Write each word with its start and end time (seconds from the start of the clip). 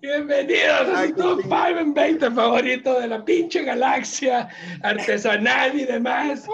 Bienvenidos 0.00 0.88
a 0.88 1.06
su 1.06 1.14
top 1.14 1.38
qué 1.38 1.48
5 1.48 1.78
en 1.80 1.94
20 1.94 2.30
favorito 2.30 3.00
de 3.00 3.06
la 3.08 3.24
pinche 3.24 3.62
galaxia 3.64 4.48
artesanal 4.82 5.78
y 5.78 5.84
demás. 5.84 6.46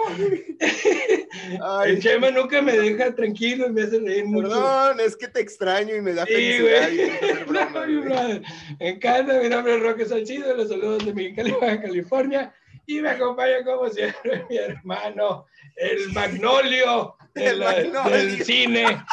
Ay, 1.61 1.91
El 1.91 2.01
Chema 2.01 2.31
nunca 2.31 2.61
me 2.61 2.73
deja 2.73 3.13
tranquilo 3.13 3.67
y 3.67 3.71
me 3.71 3.83
hace 3.83 3.99
reír 3.99 4.25
mucho. 4.25 4.49
perdón, 4.49 4.99
es 4.99 5.15
que 5.17 5.27
te 5.27 5.41
extraño 5.41 5.95
y 5.95 6.01
me 6.01 6.13
da 6.13 6.25
Sí, 6.25 6.33
felicidad. 6.33 6.89
güey. 6.91 7.43
broma, 7.45 7.85
No, 7.87 8.03
güey. 8.27 8.41
Me 8.79 8.89
encanta, 8.89 9.33
mi 9.41 9.49
nombre 9.49 9.75
es 9.75 9.81
Roque 9.81 10.05
Salcido, 10.05 10.55
los 10.55 10.69
saludos 10.69 11.05
de 11.05 11.13
Mexicali, 11.13 11.51
Baja 11.51 11.81
California, 11.81 12.53
y 12.85 13.01
me 13.01 13.09
acompaña 13.09 13.63
como 13.63 13.89
siempre 13.89 14.45
mi 14.49 14.57
hermano, 14.57 15.45
el 15.75 16.11
Magnolio, 16.13 17.15
El 17.33 17.59
la- 17.59 17.65
Magnolio. 17.71 18.09
del 18.17 18.43
cine. 18.43 18.85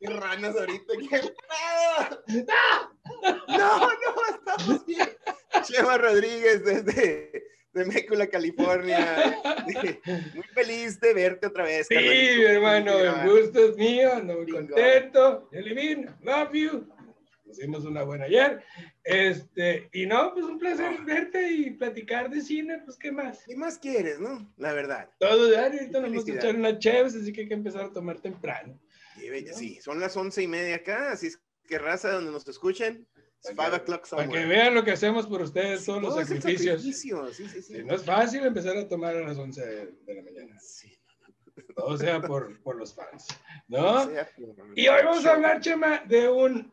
Qué 0.00 0.08
ranas 0.08 0.56
ahorita. 0.56 0.94
¿Qué 0.98 1.08
pedo? 1.08 2.46
No, 3.48 3.80
no, 3.80 3.88
estamos 4.30 4.86
bien. 4.86 5.08
Chema 5.62 5.98
Rodríguez 5.98 6.64
desde 6.64 7.44
de 7.74 7.84
Mécula, 7.84 8.26
California. 8.26 9.38
Muy 10.34 10.44
feliz 10.54 10.98
de 11.00 11.14
verte 11.14 11.46
otra 11.46 11.64
vez. 11.64 11.86
Sí, 11.88 11.96
mi 11.96 12.44
hermano, 12.44 12.98
el 12.98 13.30
gusto 13.30 13.68
es 13.68 13.76
mío, 13.76 14.14
ando 14.14 14.36
muy 14.36 14.46
Bingo. 14.46 14.60
contento. 14.60 15.48
Jelly 15.52 16.06
love 16.22 16.52
you. 16.52 16.88
Hicimos 17.50 17.84
una 17.84 18.02
buena 18.02 18.24
ayer. 18.24 18.62
Este, 19.04 19.88
y 19.92 20.06
no, 20.06 20.32
pues 20.32 20.46
un 20.46 20.58
placer 20.58 21.02
verte 21.02 21.50
y 21.50 21.70
platicar 21.72 22.30
de 22.30 22.40
cine, 22.40 22.80
pues 22.84 22.96
qué 22.96 23.12
más. 23.12 23.42
¿Qué 23.44 23.56
más 23.56 23.78
quieres, 23.78 24.18
no? 24.20 24.50
La 24.56 24.72
verdad. 24.72 25.10
Todo 25.18 25.48
de 25.48 25.58
ahorita 25.58 26.00
nos 26.00 26.10
vamos 26.10 26.28
a 26.28 26.32
echar 26.32 26.54
una 26.54 26.78
chévere, 26.78 27.06
así 27.06 27.32
que 27.32 27.42
hay 27.42 27.48
que 27.48 27.54
empezar 27.54 27.86
a 27.86 27.92
tomar 27.92 28.20
temprano. 28.20 28.78
Sí, 29.54 29.80
son 29.80 30.00
las 30.00 30.16
once 30.16 30.42
y 30.42 30.48
media 30.48 30.76
acá, 30.76 31.12
así 31.12 31.28
es 31.28 31.40
que 31.66 31.78
raza 31.78 32.10
donde 32.10 32.32
nos 32.32 32.46
escuchen. 32.48 33.06
It's 33.42 33.54
five 33.56 33.70
Para 34.10 34.28
que 34.28 34.44
vean 34.44 34.74
lo 34.74 34.84
que 34.84 34.90
hacemos 34.90 35.26
por 35.26 35.40
ustedes, 35.40 35.86
todos 35.86 36.02
los 36.02 36.14
sacrificios. 36.14 36.82
sacrificio, 36.82 37.32
Sí, 37.32 37.48
sí, 37.48 37.62
sí. 37.62 37.74
Sí, 37.76 37.84
no 37.84 37.94
es 37.94 38.04
fácil 38.04 38.44
empezar 38.44 38.76
a 38.76 38.86
tomar 38.86 39.16
a 39.16 39.20
las 39.20 39.38
11 39.38 39.64
de 40.04 40.14
la 40.14 40.22
mañana. 40.22 40.60
Sí, 40.60 40.92
Todo 41.74 41.96
sea 41.96 42.20
por, 42.20 42.60
por 42.62 42.76
los 42.76 42.94
fans, 42.94 43.28
no 43.66 44.10
Y 44.76 44.88
hoy 44.88 45.04
vamos 45.04 45.24
a 45.24 45.32
hablar, 45.32 45.60
Chema, 45.60 46.02
de 46.06 46.28
un, 46.28 46.70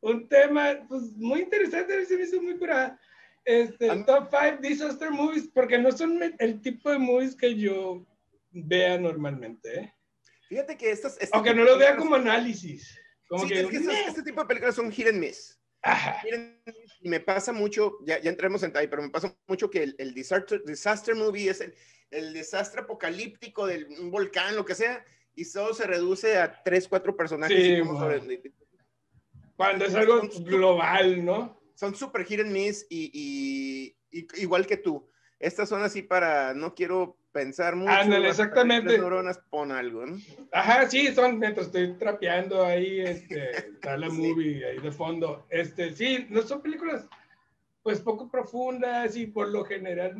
un 0.00 0.28
tema 0.28 0.84
pues, 0.88 1.12
muy 1.12 1.42
interesante, 1.42 2.04
se 2.06 2.16
me 2.16 2.24
hizo 2.24 2.42
muy 2.42 2.58
curada. 2.58 2.98
Este, 3.44 3.86
top 4.04 4.28
5 4.30 4.58
disaster 4.60 5.10
movies, 5.10 5.48
porque 5.54 5.78
no 5.78 5.92
son 5.92 6.20
el 6.38 6.60
tipo 6.60 6.90
de 6.90 6.98
movies 6.98 7.36
que 7.36 7.54
yo 7.54 8.04
vea 8.50 8.98
normalmente, 8.98 9.80
¿eh? 9.80 9.94
Fíjate 10.48 10.76
que 10.76 10.90
estas. 10.90 11.14
este 11.20 11.30
Aunque 11.36 11.54
no 11.54 11.64
lo 11.64 11.78
vea 11.78 11.96
como 11.96 12.14
análisis. 12.14 12.98
Como 13.28 13.42
Sí, 13.42 13.48
que, 13.50 13.60
es 13.60 13.66
que 13.68 13.76
estas- 13.76 14.08
este 14.08 14.22
tipo 14.22 14.40
de 14.40 14.46
películas 14.46 14.74
son 14.74 14.90
hit 14.90 15.08
and 15.08 15.18
miss. 15.18 15.60
ajá, 15.82 16.22
Y 17.00 17.08
me 17.08 17.20
pasa 17.20 17.52
mucho, 17.52 17.98
ya, 18.04 18.18
ya 18.20 18.30
entremos 18.30 18.62
en 18.62 18.76
ahí, 18.76 18.88
pero 18.88 19.02
me 19.02 19.10
pasa 19.10 19.36
mucho 19.46 19.70
que 19.70 19.82
el, 19.82 19.94
el 19.98 20.14
disaster, 20.14 20.62
disaster 20.64 21.14
movie 21.14 21.50
es 21.50 21.60
el, 21.60 21.74
el 22.10 22.32
desastre 22.32 22.80
apocalíptico 22.80 23.66
de 23.66 23.84
un 24.00 24.10
volcán, 24.10 24.56
lo 24.56 24.64
que 24.64 24.74
sea, 24.74 25.04
y 25.34 25.44
todo 25.52 25.74
se 25.74 25.86
reduce 25.86 26.38
a 26.38 26.62
tres, 26.64 26.88
cuatro 26.88 27.14
personajes. 27.16 27.56
Sí, 27.56 27.76
sobre- 27.84 28.42
cuando 29.56 29.84
es 29.84 29.94
algo 29.94 30.22
global, 30.44 31.24
¿no? 31.24 31.58
son 31.74 31.94
super 31.94 32.24
hit 32.24 32.40
and 32.40 32.50
miss 32.50 32.86
y, 32.90 33.10
y- 33.12 34.18
y- 34.18 34.26
igual 34.42 34.66
que 34.66 34.76
tú. 34.78 35.08
Estas 35.38 35.68
son 35.68 35.82
así 35.82 36.02
para, 36.02 36.52
no 36.54 36.74
quiero 36.74 37.16
pensar 37.38 37.76
mucho. 37.76 37.92
Ándale, 37.92 38.28
exactamente. 38.30 38.88
tres 38.88 39.00
neuronas, 39.00 39.38
pon 39.50 39.70
algo, 39.70 40.04
¿no? 40.06 40.16
Ajá, 40.52 40.88
sí, 40.90 41.08
son 41.14 41.38
mientras 41.38 41.66
estoy 41.66 41.94
trapeando 41.96 42.64
ahí, 42.64 43.00
este, 43.00 43.50
está 43.80 43.96
la 43.96 44.10
Sí. 44.10 44.16
movie 44.16 44.66
ahí 44.66 44.78
de 44.78 44.90
fondo. 44.90 45.46
Este, 45.50 45.92
sí, 45.92 46.26
no 46.30 46.42
son 46.42 46.60
películas, 46.62 47.06
pues 47.82 48.00
poco 48.00 48.28
profundas 48.28 49.14
y 49.16 49.26
por 49.26 49.48
lo 49.48 49.64
general 49.64 50.14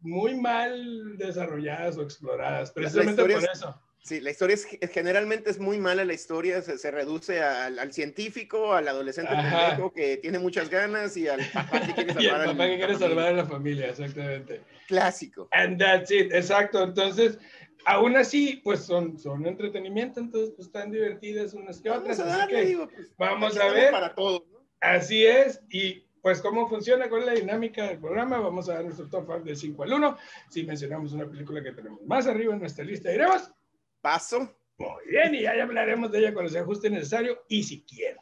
muy 0.00 0.34
mal 0.40 1.16
desarrolladas 1.16 1.96
o 1.96 2.02
exploradas, 2.02 2.72
precisamente 2.72 3.22
por 3.22 3.30
es- 3.30 3.48
eso. 3.52 3.80
Sí, 4.08 4.20
la 4.22 4.30
historia 4.30 4.54
es, 4.54 4.66
generalmente 4.90 5.50
es 5.50 5.58
muy 5.58 5.76
mala, 5.78 6.02
la 6.04 6.14
historia 6.14 6.62
se, 6.62 6.78
se 6.78 6.90
reduce 6.90 7.42
al, 7.42 7.78
al 7.78 7.92
científico, 7.92 8.72
al 8.72 8.88
adolescente 8.88 9.30
pendejo 9.34 9.92
que 9.92 10.16
tiene 10.16 10.38
muchas 10.38 10.70
ganas 10.70 11.14
y 11.18 11.28
al 11.28 11.40
papá 11.52 11.80
que 11.82 11.92
quiere 11.92 12.12
Y 12.18 12.24
salvar 12.24 12.40
al- 12.40 12.46
papá 12.52 12.66
que 12.66 12.76
quiere 12.78 12.94
salvar 12.96 13.26
a 13.26 13.32
la 13.32 13.44
familia, 13.44 13.90
exactamente. 13.90 14.62
Clásico. 14.86 15.48
And 15.52 15.78
that's 15.78 16.10
it, 16.10 16.32
exacto. 16.32 16.82
Entonces, 16.82 17.38
aún 17.84 18.16
así, 18.16 18.62
pues 18.64 18.80
son, 18.80 19.18
son 19.18 19.44
entretenimiento, 19.46 20.20
entonces 20.20 20.54
pues 20.56 20.68
están 20.68 20.90
divertidas 20.90 21.52
unas 21.52 21.78
que 21.78 21.90
otras. 21.90 22.16
Vamos 22.16 22.32
a 22.32 22.32
así 22.32 22.40
darle, 22.40 22.60
que- 22.60 22.66
digo, 22.66 22.88
pues, 22.88 23.12
vamos 23.18 23.58
a 23.58 23.70
ver. 23.70 23.90
Para 23.90 24.14
todo, 24.14 24.46
¿no? 24.50 24.58
Así 24.80 25.26
es, 25.26 25.60
y 25.68 26.04
pues 26.22 26.40
cómo 26.40 26.66
funciona, 26.68 27.08
cuál 27.10 27.20
es 27.22 27.26
la 27.26 27.34
dinámica 27.34 27.88
del 27.88 27.98
programa, 27.98 28.40
vamos 28.40 28.68
a 28.70 28.74
dar 28.74 28.84
nuestro 28.84 29.06
top 29.08 29.26
5 29.26 29.44
de 29.44 29.54
5 29.56 29.82
al 29.82 29.92
1. 29.92 30.16
Si 30.48 30.64
mencionamos 30.64 31.12
una 31.12 31.26
película 31.26 31.62
que 31.62 31.72
tenemos 31.72 32.00
más 32.06 32.26
arriba 32.26 32.54
en 32.54 32.60
nuestra 32.60 32.84
lista, 32.84 33.10
diremos, 33.10 33.52
Paso. 34.00 34.56
muy 34.78 35.06
bien, 35.08 35.34
y 35.34 35.42
ya 35.42 35.62
hablaremos 35.62 36.10
de 36.12 36.18
ella 36.20 36.32
cuando 36.32 36.50
se 36.50 36.58
ajuste 36.58 36.88
necesario 36.90 37.44
y 37.48 37.62
si 37.62 37.84
quiero. 37.84 38.20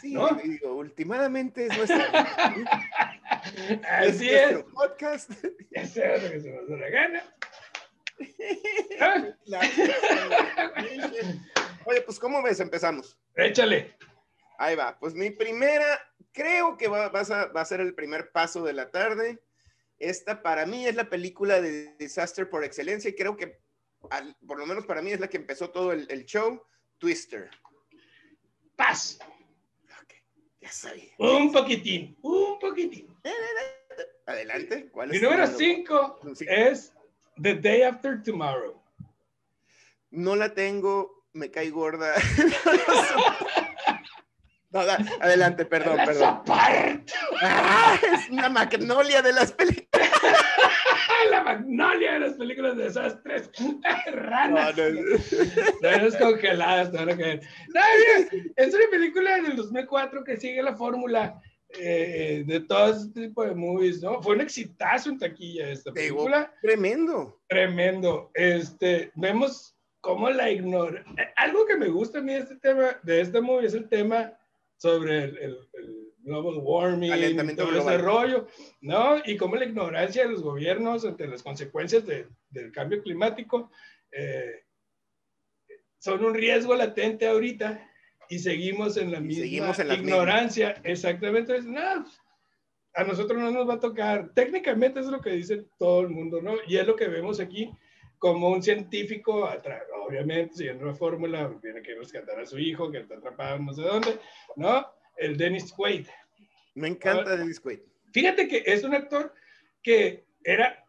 Sí, 0.00 0.14
¿No? 0.14 0.28
y 0.42 0.48
digo, 0.48 0.74
últimamente 0.76 1.66
es 1.66 1.76
nuestra, 1.76 2.06
Así 3.98 4.30
es 4.30 4.46
es, 4.46 4.52
nuestro 4.52 4.72
podcast. 4.72 5.30
ya 5.70 5.86
sea 5.86 6.16
lo 6.16 6.30
que 6.30 6.40
se 6.40 6.50
nos 6.52 6.68
dé 6.68 6.76
la 6.78 6.88
gana. 6.88 7.22
Ah, 9.00 9.24
La- 9.46 9.60
Oye, 11.86 12.02
pues, 12.02 12.18
¿cómo 12.18 12.42
ves? 12.42 12.60
Empezamos. 12.60 13.18
Échale. 13.34 13.96
Ahí 14.58 14.76
va. 14.76 14.98
Pues 14.98 15.14
mi 15.14 15.30
primera, 15.30 15.98
creo 16.32 16.76
que 16.76 16.86
va, 16.88 17.06
a, 17.06 17.08
va 17.46 17.60
a 17.60 17.64
ser 17.64 17.80
el 17.80 17.94
primer 17.94 18.30
paso 18.30 18.62
de 18.62 18.74
la 18.74 18.90
tarde. 18.90 19.42
Esta 19.98 20.42
para 20.42 20.66
mí 20.66 20.86
es 20.86 20.94
la 20.96 21.08
película 21.08 21.60
de 21.62 21.94
disaster 21.98 22.48
por 22.50 22.62
excelencia 22.64 23.08
y 23.10 23.14
creo 23.14 23.36
que, 23.36 23.58
al- 24.10 24.36
por 24.46 24.58
lo 24.58 24.66
menos 24.66 24.84
para 24.86 25.02
mí, 25.02 25.10
es 25.12 25.20
la 25.20 25.28
que 25.28 25.36
empezó 25.38 25.70
todo 25.70 25.92
el, 25.92 26.06
el 26.10 26.24
show, 26.24 26.62
Twister. 26.98 27.50
Paz. 28.76 29.18
Ok, 30.02 30.14
ya 30.60 30.70
sabía. 30.72 31.12
Un 31.18 31.52
poquitín, 31.52 32.16
un 32.22 32.58
poquitín. 32.58 33.14
Adelante. 34.26 34.90
¿Cuál 34.90 35.08
Mi 35.10 35.16
es 35.16 35.22
número 35.22 35.44
número? 35.46 35.58
5 35.58 36.20
Sí. 36.34 36.46
es 36.48 36.92
The 37.40 37.54
Day 37.54 37.82
After 37.82 38.22
Tomorrow. 38.22 38.80
No 40.10 40.36
la 40.36 40.54
tengo, 40.54 41.24
me 41.32 41.50
cae 41.50 41.70
gorda. 41.70 42.14
No, 44.72 44.86
da- 44.86 45.04
adelante, 45.20 45.64
perdón, 45.64 45.96
perdón. 46.06 46.42
Ah, 47.42 47.98
es 48.14 48.30
una 48.30 48.48
magnolia 48.48 49.20
de 49.20 49.32
las 49.32 49.50
películas. 49.50 49.89
La 51.30 51.42
magnolia 51.42 52.14
de 52.14 52.20
las 52.20 52.34
películas 52.34 52.76
de 52.76 52.84
desastres. 52.84 53.50
Ranas. 54.12 54.76
No, 54.76 54.90
no, 54.90 55.00
Ranas 55.82 56.16
congeladas. 56.16 56.92
No, 56.92 57.04
mira, 57.06 57.48
es 58.56 58.74
una 58.74 58.84
película 58.90 59.40
del 59.42 59.56
2004 59.56 60.24
que 60.24 60.36
sigue 60.36 60.62
la 60.62 60.76
fórmula 60.76 61.40
eh, 61.78 62.42
de 62.46 62.60
todo 62.60 62.92
este 62.94 63.28
tipo 63.28 63.44
de 63.44 63.54
movies, 63.54 64.02
¿no? 64.02 64.20
Fue 64.22 64.34
un 64.34 64.40
exitazo 64.40 65.10
en 65.10 65.18
taquilla 65.18 65.70
esta 65.70 65.92
película. 65.92 66.52
Tremendo. 66.62 67.40
Tremendo. 67.48 68.30
Este, 68.34 69.12
vemos 69.14 69.76
cómo 70.00 70.30
la 70.30 70.50
ignora. 70.50 71.04
eh, 71.18 71.28
Algo 71.36 71.66
que 71.66 71.76
me 71.76 71.88
gusta 71.88 72.18
a 72.18 72.22
mí 72.22 72.32
de 72.32 72.40
este 72.40 72.56
tema, 72.56 72.98
de 73.02 73.20
este 73.20 73.40
movie, 73.40 73.66
es 73.66 73.74
el 73.74 73.88
tema 73.88 74.32
sobre 74.78 75.24
el, 75.24 75.38
el- 75.38 75.58
el 75.74 75.99
global 76.22 76.58
warming, 76.62 77.10
Calentamiento 77.10 77.62
todo 77.64 77.72
global. 77.72 77.94
ese 77.94 78.02
rollo, 78.04 78.46
¿no? 78.80 79.16
Y 79.24 79.36
cómo 79.36 79.56
la 79.56 79.64
ignorancia 79.64 80.24
de 80.24 80.30
los 80.30 80.42
gobiernos 80.42 81.04
ante 81.04 81.26
las 81.26 81.42
consecuencias 81.42 82.06
de- 82.06 82.26
del 82.50 82.70
cambio 82.72 83.02
climático 83.02 83.70
eh, 84.12 84.64
son 85.98 86.24
un 86.24 86.34
riesgo 86.34 86.74
latente 86.74 87.26
ahorita 87.26 87.86
y 88.28 88.38
seguimos 88.38 88.96
en 88.96 89.12
la 89.12 89.18
Y 89.18 89.22
misma 89.22 89.74
en 89.78 89.88
las 89.88 89.98
ignorancia. 89.98 90.74
Exactamente. 90.84 91.56
Es, 91.56 91.64
no, 91.64 91.80
pues, 92.02 92.18
a 92.94 93.04
nosotros 93.04 93.38
no 93.40 93.50
nos 93.50 93.68
va 93.68 93.74
a 93.74 93.80
tocar. 93.80 94.30
Técnicamente 94.34 95.00
es 95.00 95.06
lo 95.06 95.20
que 95.20 95.30
dice 95.30 95.64
todo 95.78 96.00
el 96.00 96.08
mundo, 96.08 96.40
¿no? 96.40 96.54
Y 96.66 96.76
es 96.76 96.86
lo 96.86 96.96
que 96.96 97.08
vemos 97.08 97.38
aquí 97.40 97.70
como 98.18 98.48
un 98.50 98.62
científico, 98.62 99.48
obviamente, 100.06 100.54
siguiendo 100.54 100.84
la 100.84 100.94
fórmula, 100.94 101.54
tiene 101.62 101.80
que 101.82 101.94
rescatar 101.94 102.38
a 102.40 102.46
su 102.46 102.58
hijo 102.58 102.90
que 102.90 102.98
está 102.98 103.16
atrapado 103.16 103.58
no 103.58 103.72
sé 103.72 103.82
dónde, 103.82 104.18
¿no? 104.56 104.86
El 105.20 105.36
Dennis 105.36 105.72
Quaid. 105.72 106.06
Me 106.74 106.88
encanta 106.88 107.36
Dennis 107.36 107.60
Quaid. 107.60 107.80
Fíjate 108.12 108.48
que 108.48 108.62
es 108.66 108.82
un 108.82 108.94
actor 108.94 109.32
que 109.82 110.24
era 110.44 110.84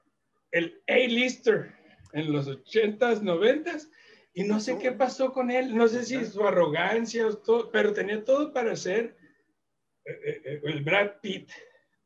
el 0.52 0.82
A-lister 0.88 1.74
en 2.14 2.32
los 2.32 2.48
80s, 2.48 3.22
90s, 3.22 3.90
y 4.34 4.44
no 4.44 4.60
sé 4.60 4.78
qué 4.78 4.92
pasó 4.92 5.32
con 5.34 5.52
él, 5.52 5.76
no 5.76 5.88
sé 5.88 6.04
si 6.06 6.24
su 6.26 6.46
arrogancia 6.46 7.30
todo, 7.44 7.70
pero 7.72 7.94
tenía 7.94 8.24
todo 8.24 8.54
para 8.54 8.76
ser 8.76 9.18
eh, 10.06 10.42
eh, 10.46 10.62
el 10.64 10.84
Brad 10.84 11.20
Pitt 11.22 11.52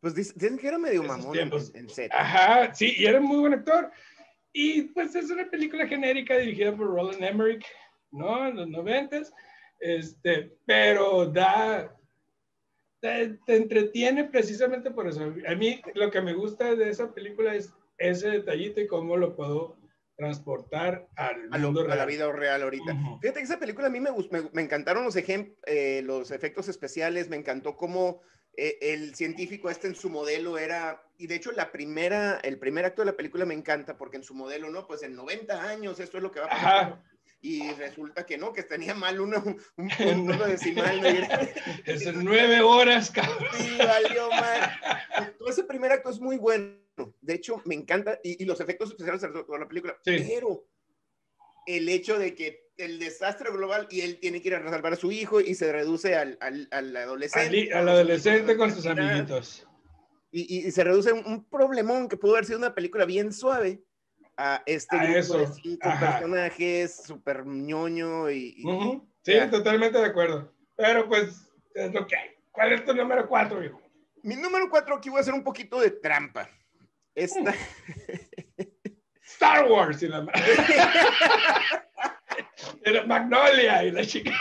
Pues 0.02 0.16
dicen 0.16 0.58
que 0.58 0.68
era 0.68 0.78
medio 0.78 1.04
mamón 1.04 1.38
en, 1.38 1.52
en, 1.76 1.90
set. 1.90 2.12
Ajá, 2.12 2.74
sí, 2.74 2.96
y 2.98 3.06
era 3.06 3.20
un 3.20 3.26
muy 3.26 3.38
buen 3.38 3.54
actor. 3.54 3.92
Y 4.52 4.84
pues 4.84 5.14
es 5.16 5.30
una 5.30 5.50
película 5.50 5.88
genérica 5.88 6.38
dirigida 6.38 6.76
por 6.76 6.88
Roland 6.88 7.24
Emmerich, 7.24 7.66
¿no? 8.12 8.48
En 8.48 8.56
los 8.56 8.70
noventas. 8.70 9.34
Este, 9.80 10.58
pero 10.66 11.26
da, 11.26 11.96
te, 13.00 13.38
entretiene 13.48 14.26
precisamente 14.26 14.92
por 14.92 15.08
eso. 15.08 15.34
A 15.48 15.56
mí 15.56 15.82
lo 15.94 16.12
que 16.12 16.22
me 16.22 16.34
gusta 16.34 16.76
de 16.76 16.90
esa 16.90 17.14
película 17.14 17.56
es 17.56 17.74
ese 17.98 18.30
detallito 18.30 18.82
y 18.82 18.88
cómo 18.88 19.18
lo 19.18 19.36
puedo 19.36 19.78
transportar 20.18 21.08
al 21.18 21.50
a, 21.52 21.58
mundo 21.58 21.82
a 21.82 21.96
la 21.96 22.06
vida 22.06 22.32
real 22.32 22.64
ahorita. 22.64 22.96
Fíjate 23.22 23.40
que 23.40 23.46
esa 23.46 23.60
película 23.60 23.88
a 23.88 23.90
mí 23.90 24.00
me, 24.00 24.12
me, 24.32 24.50
me 24.54 24.62
encantaron 24.62 25.04
los, 25.04 25.16
eh, 25.18 26.02
los 26.04 26.32
efectos 26.32 26.70
especiales, 26.70 27.30
me 27.30 27.36
encantó 27.36 27.76
cómo 27.76 28.22
eh, 28.58 28.78
el 28.82 29.16
científico 29.16 29.70
este 29.70 29.88
en 29.88 29.96
su 29.96 30.10
modelo 30.10 30.58
era, 30.58 31.04
y 31.18 31.28
de 31.28 31.36
hecho 31.36 31.52
la 31.52 31.72
primera, 31.72 32.40
el 32.44 32.58
primer 32.58 32.86
acto 32.86 33.02
de 33.02 33.08
la 33.08 33.18
película 33.18 33.46
me 33.46 33.54
encanta 33.54 33.98
porque 33.98 34.18
en 34.18 34.24
su 34.24 34.34
modelo, 34.34 34.70
¿no? 34.70 34.88
Pues 34.88 35.04
en 35.04 35.16
90 35.16 35.62
años 35.62 36.00
esto 36.00 36.18
es 36.18 36.24
lo 36.24 36.32
que 36.32 36.40
va 36.40 36.46
a 36.46 36.50
pasar. 36.50 37.04
Y 37.46 37.72
resulta 37.74 38.26
que 38.26 38.40
no, 38.40 38.52
que 38.52 38.64
tenía 38.64 38.96
mal 38.96 39.22
uno, 39.22 39.38
un 39.78 39.90
punto 39.98 40.48
decimal. 40.48 41.00
es 41.86 42.08
en 42.08 42.24
nueve 42.24 42.60
horas, 42.62 43.12
cabrón. 43.12 43.38
Sí, 43.56 43.78
valió 43.78 44.32
mal. 44.32 45.36
Todo 45.38 45.50
ese 45.50 45.64
primer 45.64 45.92
acto 45.92 46.10
es 46.10 46.20
muy 46.20 46.38
bueno. 46.38 46.74
De 47.22 47.36
hecho, 47.36 47.62
me 47.66 47.76
encanta, 47.76 48.20
y, 48.24 48.44
los 48.46 48.60
efectos 48.62 48.90
especiales 48.90 49.22
de 49.22 49.44
toda 49.44 49.60
la 49.60 49.68
película. 49.68 49.96
Pero 50.04 50.68
el 51.68 51.88
hecho 51.88 52.18
de 52.18 52.34
que 52.34 52.72
el 52.78 52.98
desastre 52.98 53.52
global 53.52 53.88
y 53.92 54.02
él 54.02 54.18
tiene 54.20 54.42
que 54.42 54.48
ir 54.48 54.56
a 54.56 54.68
salvar 54.68 54.94
a 54.94 54.96
su 54.96 55.12
hijo 55.12 55.40
y 55.40 55.54
se 55.54 55.72
reduce 55.72 56.16
al, 56.16 56.40
al, 56.42 56.68
al 56.72 56.98
adolescente. 56.98 57.72
Al, 57.72 57.90
adolescente 57.90 58.58
con 58.58 58.74
sus 58.74 58.88
amiguitos. 58.88 59.68
Y, 60.32 60.66
y, 60.66 60.72
se 60.72 60.84
reduce 60.84 61.14
un, 61.14 61.24
un, 61.28 61.48
problemón 61.48 62.10
que 62.10 62.18
pudo 62.18 62.34
haber 62.34 62.46
sido 62.46 62.58
una 62.58 62.74
película 62.74 63.06
bien 63.06 63.32
suave 63.32 63.84
a 64.38 64.62
este 64.66 64.98
grupo 64.98 65.18
eso. 65.18 65.38
de 65.40 65.48
cinco 65.48 65.90
personajes 66.00 67.04
súper 67.04 67.46
ñoño 67.46 68.30
y... 68.30 68.64
Sí, 69.24 69.34
totalmente 69.50 69.98
de 69.98 70.06
acuerdo. 70.06 70.54
Pero 70.76 71.08
pues 71.08 71.50
es 71.74 71.94
lo 71.94 72.06
que 72.06 72.16
hay. 72.16 72.30
¿Cuál 72.52 72.74
es 72.74 72.86
tu 72.86 72.94
número 72.94 73.28
cuatro, 73.28 73.64
hijo? 73.64 73.82
Mi 74.24 74.36
número 74.36 74.70
cuatro 74.70 74.96
aquí 74.96 75.10
voy 75.10 75.20
a 75.20 75.22
hacer 75.22 75.34
un 75.34 75.44
poquito 75.44 75.80
de 75.80 75.92
trampa. 75.92 76.50
Esta... 77.14 77.54
Star 79.24 79.70
Wars 79.70 80.02
y 80.04 80.08
la... 80.08 80.26
Magnolia 83.06 83.84
y 83.84 83.92
la 83.92 84.06
chica. 84.06 84.32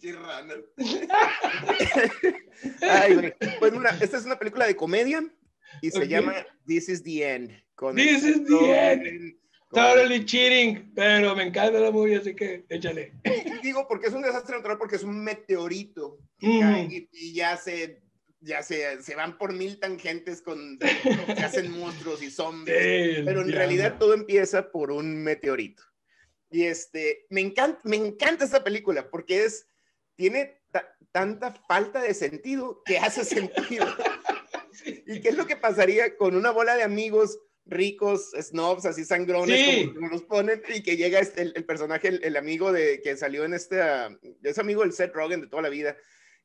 Ay, 2.82 3.34
pues 3.58 3.72
mira, 3.72 3.98
esta 4.00 4.16
es 4.16 4.24
una 4.24 4.38
película 4.38 4.66
de 4.66 4.76
comedia 4.76 5.22
y 5.82 5.90
se 5.90 6.08
llama 6.08 6.46
This 6.66 6.88
is 6.88 7.02
the 7.02 7.34
End. 7.34 7.50
This 7.94 8.24
is 8.24 8.46
the 8.46 8.92
End. 8.92 9.34
Totally 9.72 10.24
cheating, 10.24 10.92
pero 10.94 11.36
me 11.36 11.44
encanta 11.44 11.78
la 11.78 11.92
movie, 11.92 12.16
así 12.16 12.34
que 12.34 12.64
échale. 12.68 13.12
Digo, 13.62 13.86
porque 13.86 14.08
es 14.08 14.12
un 14.12 14.22
desastre 14.22 14.56
natural, 14.56 14.78
porque 14.78 14.96
es 14.96 15.04
un 15.04 15.22
meteorito 15.22 16.18
mm. 16.40 16.90
y, 16.90 17.32
ya 17.32 17.56
se 17.56 18.02
ya 18.40 18.62
se, 18.62 19.02
se, 19.02 19.14
van 19.14 19.36
por 19.36 19.52
mil 19.52 19.78
tangentes 19.78 20.42
con 20.42 20.78
que 20.78 21.44
hacen 21.44 21.70
monstruos 21.78 22.22
y 22.22 22.30
zombies, 22.30 23.22
pero 23.24 23.42
en 23.42 23.52
realidad 23.52 23.98
todo 23.98 24.14
empieza 24.14 24.72
por 24.72 24.90
un 24.90 25.22
meteorito. 25.22 25.82
Y 26.50 26.64
este, 26.64 27.26
me 27.30 27.42
encanta, 27.42 27.80
me 27.84 27.96
encanta 27.96 28.44
esta 28.44 28.64
película 28.64 29.08
porque 29.08 29.44
es, 29.44 29.68
tiene 30.20 30.60
tanta 31.12 31.50
falta 31.66 32.02
de 32.02 32.12
sentido 32.12 32.82
que 32.84 32.98
hace 32.98 33.24
sentido. 33.24 33.86
¿Y 34.84 35.22
qué 35.22 35.30
es 35.30 35.34
lo 35.34 35.46
que 35.46 35.56
pasaría 35.56 36.14
con 36.18 36.36
una 36.36 36.50
bola 36.50 36.76
de 36.76 36.82
amigos 36.82 37.38
ricos, 37.64 38.32
snobs, 38.38 38.84
así 38.84 39.06
sangrones, 39.06 39.88
como, 39.94 40.08
los 40.08 40.22
ponen, 40.24 40.60
y 40.68 40.82
que 40.82 40.98
llega 40.98 41.20
este, 41.20 41.40
el, 41.42 41.64
personaje, 41.64 42.08
el, 42.08 42.36
amigo 42.36 42.70
de 42.70 43.00
que 43.00 43.16
salió 43.16 43.44
en 43.44 43.54
este, 43.54 43.80
es 44.42 44.58
amigo 44.58 44.82
del 44.82 44.92
Seth 44.92 45.14
Rogen 45.14 45.40
de 45.40 45.46
toda 45.46 45.62
la 45.62 45.68
vida, 45.70 45.96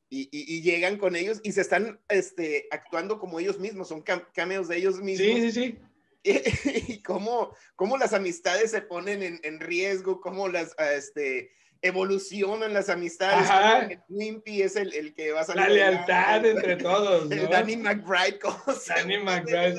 y, 0.08 0.62
llegan 0.62 0.96
con 0.96 1.16
ellos 1.16 1.40
y 1.42 1.52
se 1.52 1.60
están 1.60 2.00
este, 2.08 2.68
actuando 2.70 3.18
como 3.18 3.40
ellos 3.40 3.58
mismos, 3.58 3.88
son 3.88 4.02
cameos 4.34 4.68
de 4.68 4.78
ellos 4.78 5.00
mismos. 5.02 5.28
Sí, 5.28 5.50
sí, 5.50 5.52
sí. 5.52 5.78
Y, 6.88 7.02
cómo, 7.02 7.54
cómo, 7.76 7.98
las 7.98 8.12
amistades 8.12 8.72
se 8.72 8.80
ponen 8.82 9.22
en, 9.22 9.40
en 9.42 9.60
riesgo, 9.60 10.20
cómo 10.20 10.48
las, 10.48 10.74
este, 10.78 11.52
evolucionan 11.86 12.72
las 12.72 12.88
amistades. 12.88 13.48
Ajá. 13.48 13.88
Wimpy 14.08 14.62
es 14.62 14.76
el, 14.76 14.92
el, 14.94 15.14
que 15.14 15.32
va 15.32 15.40
a 15.40 15.44
salir. 15.44 15.62
La 15.62 15.68
lealtad 15.68 16.44
entre 16.44 16.76
todos. 16.76 17.30
El 17.30 17.48
Danny 17.48 17.76
McBride, 17.76 18.38
¿cómo 18.38 18.58
Danny 18.88 19.18
McBride. 19.18 19.76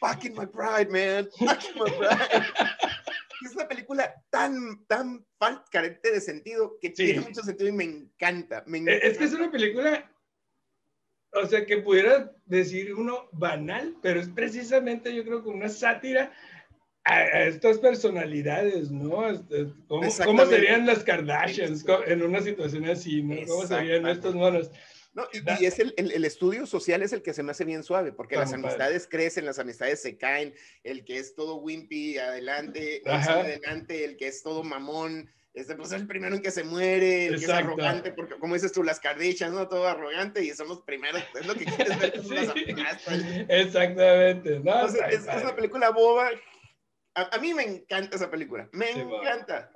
Fucking 0.00 0.34
McBride, 0.34 0.88
man. 0.90 1.28
Fucking 1.38 1.78
McBride. 1.78 2.46
es 3.46 3.54
una 3.54 3.68
película 3.68 4.14
tan, 4.30 4.84
tan 4.86 5.24
carente 5.70 6.12
de 6.12 6.20
sentido 6.20 6.78
que 6.80 6.90
tiene 6.90 7.20
mucho 7.20 7.42
sentido 7.42 7.68
y 7.68 7.72
me 7.72 7.84
encanta, 7.84 8.64
me 8.66 8.78
encanta. 8.78 9.06
Es 9.06 9.18
que 9.18 9.24
es 9.24 9.32
una 9.32 9.50
película, 9.50 10.10
o 11.32 11.46
sea, 11.46 11.66
que 11.66 11.78
pudiera 11.78 12.32
decir 12.44 12.94
uno 12.94 13.28
banal, 13.32 13.96
pero 14.02 14.20
es 14.20 14.28
precisamente, 14.28 15.14
yo 15.14 15.24
creo, 15.24 15.42
que 15.42 15.48
una 15.48 15.68
sátira 15.68 16.32
a, 17.04 17.44
estas 17.44 17.78
personalidades, 17.78 18.90
¿no? 18.90 19.28
Este, 19.28 19.66
¿Cómo, 19.88 20.08
¿Cómo, 20.24 20.46
serían 20.46 20.86
las 20.86 21.02
Kardashians 21.02 21.84
en 22.06 22.22
una 22.22 22.40
situación 22.40 22.84
así, 22.86 23.22
¿no? 23.22 23.36
¿Cómo 23.46 23.66
serían 23.66 24.06
estos 24.06 24.34
monos? 24.34 24.70
No, 25.14 25.24
y, 25.32 25.66
es 25.66 25.78
el, 25.78 25.92
el, 25.98 26.24
estudio 26.24 26.64
social 26.64 27.02
es 27.02 27.12
el 27.12 27.22
que 27.22 27.34
se 27.34 27.42
me 27.42 27.50
hace 27.50 27.66
bien 27.66 27.82
suave, 27.82 28.12
porque 28.12 28.36
las 28.36 28.52
amistades 28.54 29.06
crecen, 29.06 29.44
las 29.44 29.58
amistades 29.58 30.00
se 30.00 30.16
caen, 30.16 30.54
el 30.84 31.04
que 31.04 31.18
es 31.18 31.34
todo 31.34 31.56
wimpy, 31.56 32.16
adelante, 32.16 33.02
adelante, 33.04 34.06
el 34.06 34.16
que 34.16 34.28
es 34.28 34.42
todo 34.42 34.64
mamón, 34.64 35.30
este 35.52 35.74
pues 35.76 35.92
es 35.92 36.00
el 36.00 36.06
primero 36.06 36.34
en 36.34 36.40
que 36.40 36.50
se 36.50 36.64
muere, 36.64 37.26
el 37.26 37.38
que 37.38 37.44
es 37.44 37.50
arrogante, 37.50 38.12
porque 38.12 38.38
como 38.38 38.54
dices 38.54 38.72
tú, 38.72 38.82
las 38.82 39.00
Kardashians, 39.00 39.52
¿no? 39.52 39.68
Todo 39.68 39.86
arrogante 39.86 40.42
y 40.42 40.48
son 40.52 40.68
los 40.68 40.80
primeros, 40.80 41.22
es 41.38 41.46
lo 41.46 41.54
que 41.54 41.66
quieres 41.66 41.98
ver. 41.98 43.46
Exactamente, 43.50 44.60
¿no? 44.60 44.86
es, 44.86 44.94
es, 44.94 45.42
una 45.42 45.54
película 45.54 45.90
boba, 45.90 46.30
a, 47.14 47.38
mí 47.38 47.54
me 47.54 47.62
encanta 47.64 48.16
esa 48.16 48.30
película. 48.30 48.68
Me 48.72 48.90
encanta. 48.90 49.70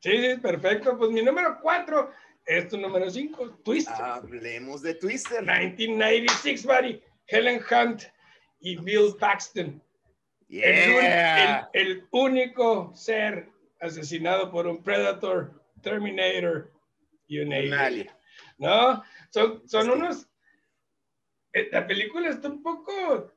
Sí, 0.00 0.10
sí, 0.20 0.36
perfecto. 0.40 0.96
Pues 0.98 1.10
mi 1.10 1.22
número 1.22 1.58
cuatro 1.60 2.10
es 2.44 2.68
tu 2.68 2.76
número 2.76 3.10
cinco, 3.10 3.50
Twister. 3.64 3.94
Hablemos 3.94 4.82
de 4.82 4.94
Twister. 4.94 5.42
1996, 5.42 6.66
buddy. 6.66 7.02
Helen 7.26 7.62
Hunt 7.70 8.02
y 8.60 8.76
Bill 8.76 9.16
Paxton. 9.18 9.82
Yeah. 10.48 11.70
El, 11.72 12.06
único 12.10 12.92
ser 12.94 13.48
asesinado 13.80 14.50
por 14.50 14.66
un 14.66 14.82
Predator, 14.82 15.62
Terminator 15.80 16.70
y 17.26 17.38
un 17.38 17.52
alien. 17.52 18.10
¿No? 18.58 19.02
Son, 19.30 19.66
son 19.68 19.90
unos... 19.90 20.28
Eh, 21.54 21.68
la 21.72 21.86
película 21.86 22.28
está 22.28 22.48
un 22.48 22.62
poco 22.62 23.33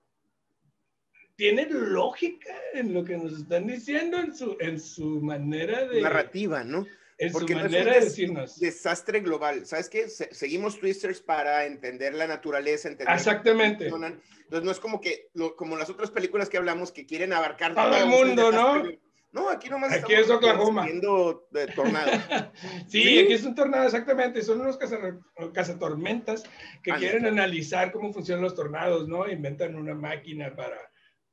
tiene 1.37 1.67
lógica 1.69 2.53
en 2.73 2.93
lo 2.93 3.05
que 3.05 3.15
nos 3.15 3.31
están 3.33 3.67
diciendo, 3.67 4.17
en 4.17 4.35
su, 4.35 4.57
en 4.59 4.79
su 4.79 5.21
manera 5.21 5.85
de... 5.85 6.01
Narrativa, 6.01 6.63
¿no? 6.63 6.85
En 7.19 7.31
Porque 7.31 7.53
su 7.53 7.59
manera 7.59 7.93
de 7.93 8.01
decirnos. 8.01 8.59
Desastre 8.59 9.21
global. 9.21 9.65
¿Sabes 9.65 9.87
qué? 9.87 10.09
seguimos 10.09 10.79
Twisters 10.79 11.21
para 11.21 11.65
entender 11.65 12.15
la 12.15 12.27
naturaleza, 12.27 12.89
entender... 12.89 13.15
Exactamente. 13.15 13.85
Entonces 13.85 14.63
no 14.63 14.71
es 14.71 14.79
como 14.79 14.99
que, 14.99 15.29
como 15.55 15.77
las 15.77 15.89
otras 15.89 16.09
películas 16.09 16.49
que 16.49 16.57
hablamos 16.57 16.91
que 16.91 17.05
quieren 17.05 17.31
abarcar 17.33 17.75
todo, 17.75 17.95
el 17.95 18.07
mundo, 18.07 18.51
¿no? 18.51 18.83
No, 19.31 19.49
aquí 19.49 19.69
nomás 19.69 19.91
aquí 19.91 20.13
es 20.13 20.29
Oklahoma. 20.31 20.85
viendo 20.85 21.47
de 21.51 21.67
tornado. 21.67 22.09
sí, 22.87 23.19
aquí 23.19 23.33
es 23.33 23.43
un 23.43 23.53
tornado, 23.53 23.85
exactamente. 23.85 24.41
Son 24.41 24.59
unos 24.59 24.79
cazatormentas 25.53 26.43
que 26.81 26.93
quieren 26.93 27.27
analizar 27.27 27.91
cómo 27.91 28.11
funcionan 28.11 28.43
los 28.43 28.55
tornados, 28.55 29.07
¿no? 29.07 29.29
Inventan 29.29 29.75
una 29.75 29.93
máquina 29.93 30.55
para 30.55 30.77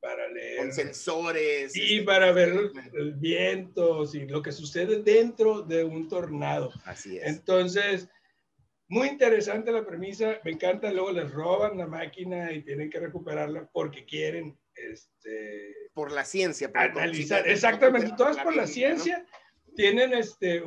para 0.05 0.29
leer. 0.29 0.59
Con 0.59 0.73
sensores. 0.73 1.75
Y 1.75 1.95
este, 1.95 2.05
para 2.05 2.31
ver 2.33 2.53
el, 2.93 3.15
viento 3.15 4.05
y 4.13 4.27
lo 4.27 4.43
que 4.43 4.53
sucede 4.53 5.03
dentro 5.03 5.63
de 5.63 5.83
un 5.83 6.09
tornado. 6.09 6.71
Así 6.85 7.17
es. 7.17 7.27
Entonces, 7.27 8.09
muy 8.87 9.09
interesante 9.09 9.73
la 9.73 9.87
premisa. 9.87 10.39
Me 10.45 10.51
encanta. 10.51 10.93
Luego 10.93 11.11
les 11.11 11.31
roban 11.31 11.79
la 11.79 11.87
máquina 11.87 12.53
y 12.53 12.63
tienen 12.63 12.91
que 12.91 13.01
recuperarla 13.01 13.69
porque 13.73 14.05
quieren. 14.05 14.59
Este, 14.75 15.75
por 15.95 16.13
la 16.13 16.25
ciencia. 16.25 16.71
Por 16.71 16.83
analizar. 16.83 17.49
Exactamente. 17.49 18.13
Todas 18.17 18.37
por 18.39 18.55
la 18.55 18.67
ciencia. 18.67 19.25
Tienen 19.75 20.13
este. 20.13 20.63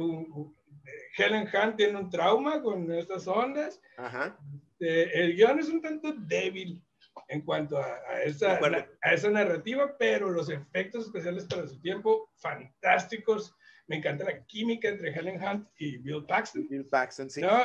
Helen 1.17 1.47
Hunt 1.53 1.75
tiene 1.77 1.99
un 1.99 2.09
trauma 2.09 2.61
con 2.61 2.91
estas 2.91 3.27
ondas. 3.27 3.79
Ajá. 3.97 4.37
Este, 4.79 5.19
el 5.21 5.35
guion 5.35 5.59
es 5.59 5.69
un 5.69 5.81
tanto 5.81 6.13
débil 6.13 6.83
en 7.27 7.41
cuanto 7.41 7.77
a, 7.77 8.21
esa, 8.23 8.59
a 9.01 9.13
esa 9.13 9.29
narrativa, 9.29 9.95
pero 9.97 10.29
los 10.29 10.49
efectos 10.49 11.05
especiales 11.05 11.45
para 11.45 11.67
su 11.67 11.79
tiempo, 11.81 12.29
fantásticos. 12.37 13.55
Me 13.87 13.97
encanta 13.97 14.25
la 14.25 14.45
química 14.45 14.89
entre 14.89 15.13
Helen 15.13 15.41
Hunt 15.41 15.67
y 15.77 15.97
Bill 15.97 16.25
Paxton. 16.25 16.67
Bill 16.67 16.85
Paxton, 16.85 17.29
sí. 17.29 17.41
¿no? 17.41 17.61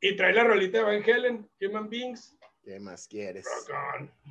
Y 0.00 0.16
trae 0.16 0.32
la 0.32 0.44
rolita 0.44 0.78
de 0.78 0.84
Van 0.84 1.02
Helen, 1.04 1.48
Human 1.60 1.88
Beings. 1.88 2.36
¿Qué 2.64 2.80
más 2.80 3.06
quieres? 3.08 3.46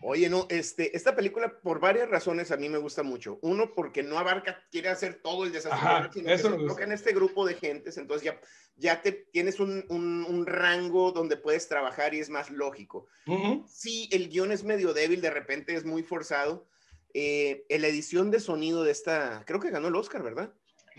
Oye, 0.02 0.28
no, 0.28 0.48
este, 0.50 0.98
esta 0.98 1.16
película 1.16 1.60
por 1.62 1.80
varias 1.80 2.10
razones 2.10 2.52
a 2.52 2.58
mí 2.58 2.68
me 2.68 2.80
gusta 2.80 3.04
mucho. 3.04 3.38
Uno, 3.44 3.74
porque 3.76 4.02
no 4.02 4.18
abarca, 4.18 4.64
quiere 4.72 4.90
hacer 4.90 5.22
todo 5.22 5.44
el 5.46 5.52
desastre, 5.52 5.80
Ajá, 5.88 6.10
sino 6.12 6.26
que 6.28 6.34
eso 6.34 6.44
se 6.46 6.50
me 6.50 6.56
gusta. 6.56 6.64
enfoca 6.72 6.84
en 6.86 6.92
este 6.94 7.14
grupo 7.14 7.46
de 7.46 7.54
gentes, 7.54 7.98
entonces 7.98 8.26
ya, 8.26 8.40
ya 8.76 9.02
te 9.04 9.12
tienes 9.12 9.60
un, 9.60 9.86
un, 9.90 10.26
un 10.28 10.46
rango 10.48 11.12
donde 11.12 11.38
puedes 11.38 11.68
trabajar 11.70 12.16
y 12.16 12.20
es 12.22 12.30
más 12.32 12.50
lógico. 12.50 13.06
Ujú. 13.28 13.66
Sí, 13.70 14.10
el 14.12 14.30
guion 14.30 14.52
es 14.52 14.64
medio 14.64 14.94
débil, 14.94 15.22
de 15.22 15.30
repente 15.30 15.76
es 15.76 15.86
muy 15.86 16.02
forzado. 16.02 16.68
Eh, 17.14 17.66
la 17.70 17.88
edición 17.88 18.32
de 18.32 18.40
sonido 18.40 18.84
de 18.84 18.92
esta, 18.92 19.44
creo 19.46 19.60
que 19.60 19.70
ganó 19.70 19.90
el 19.90 19.96
Oscar, 19.96 20.24
¿verdad? 20.24 20.52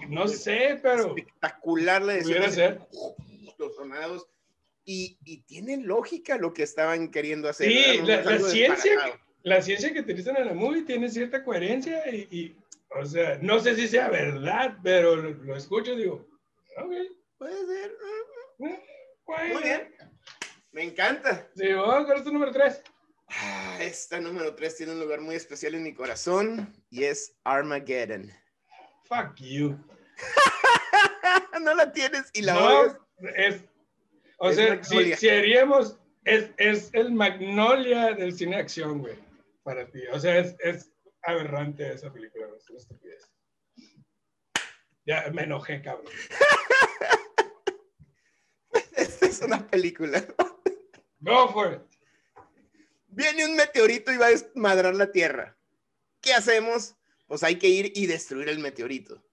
No 0.08 0.28
sé, 0.28 0.78
pero 0.80 1.08
Espectacular 1.08 2.00
la 2.02 2.14
edición. 2.14 2.28
pudiera 2.44 2.46
de- 2.46 2.54
ser. 2.54 2.80
Los 3.58 3.74
sonados. 3.74 4.28
Y, 4.84 5.18
y 5.24 5.42
tiene 5.42 5.78
lógica 5.78 6.36
lo 6.36 6.52
que 6.52 6.62
estaban 6.62 7.10
queriendo 7.10 7.48
hacer. 7.48 7.68
Sí, 7.70 8.02
la- 8.02 8.22
la 8.22 8.38
ciencia 8.38 8.74
disparatado. 8.92 9.20
La 9.42 9.60
ciencia 9.62 9.92
que 9.92 10.00
utilizan 10.00 10.36
en 10.38 10.46
la 10.46 10.54
movie 10.54 10.82
tiene 10.82 11.08
cierta 11.10 11.44
coherencia 11.44 12.08
y, 12.10 12.28
y, 12.30 12.56
o 12.98 13.04
sea, 13.04 13.38
no 13.42 13.60
sé 13.60 13.76
si 13.76 13.88
sea 13.88 14.08
verdad, 14.08 14.78
pero 14.82 15.16
lo, 15.16 15.30
lo 15.30 15.56
escucho 15.56 15.92
y 15.92 15.96
digo, 15.98 16.26
ok, 16.78 16.92
Puede 17.38 17.66
ser. 17.66 17.92
bueno. 18.58 18.78
Muy 19.26 19.62
bien. 19.62 19.94
Me 20.72 20.82
encanta. 20.84 21.46
Sí, 21.56 21.72
vamos 21.72 22.06
con 22.06 22.16
este 22.16 22.32
número 22.32 22.52
3. 22.52 22.82
Ah, 23.28 23.78
Esta 23.80 24.20
número 24.20 24.54
3 24.54 24.76
tiene 24.76 24.92
un 24.92 25.00
lugar 25.00 25.20
muy 25.20 25.34
especial 25.34 25.74
en 25.74 25.82
mi 25.82 25.92
corazón 25.94 26.74
y 26.90 27.04
es 27.04 27.36
Armageddon. 27.44 28.30
Fuck 29.04 29.36
you. 29.40 29.78
no 31.60 31.74
la 31.74 31.92
tienes 31.92 32.30
y 32.32 32.42
la 32.42 32.54
no, 32.54 32.84
es, 33.36 33.64
o 34.44 34.50
Es 34.50 34.56
sea, 34.56 34.84
si, 34.84 35.28
haríamos, 35.30 35.98
es, 36.24 36.50
es 36.58 36.90
el 36.92 37.12
Magnolia 37.12 38.12
del 38.12 38.36
cine 38.36 38.56
acción, 38.56 38.98
güey, 38.98 39.16
para 39.62 39.90
ti. 39.90 40.00
O 40.12 40.20
sea, 40.20 40.38
es, 40.38 40.54
es 40.58 40.92
aberrante 41.22 41.90
esa 41.90 42.12
película, 42.12 42.48
es 42.54 42.68
una 42.68 42.78
estupidez. 42.78 43.32
Ya 45.06 45.30
me 45.32 45.44
enojé, 45.44 45.80
cabrón. 45.80 46.12
Esta 48.96 49.26
es 49.26 49.40
una 49.40 49.66
película. 49.66 50.22
Go 51.20 51.48
for 51.50 51.72
it. 51.72 51.80
Viene 53.06 53.46
un 53.46 53.56
meteorito 53.56 54.12
y 54.12 54.18
va 54.18 54.26
a 54.26 54.30
desmadrar 54.30 54.94
la 54.94 55.10
Tierra. 55.10 55.56
¿Qué 56.20 56.34
hacemos? 56.34 56.96
Pues 57.26 57.42
hay 57.42 57.56
que 57.56 57.68
ir 57.68 57.92
y 57.94 58.06
destruir 58.06 58.50
el 58.50 58.58
meteorito. 58.58 59.24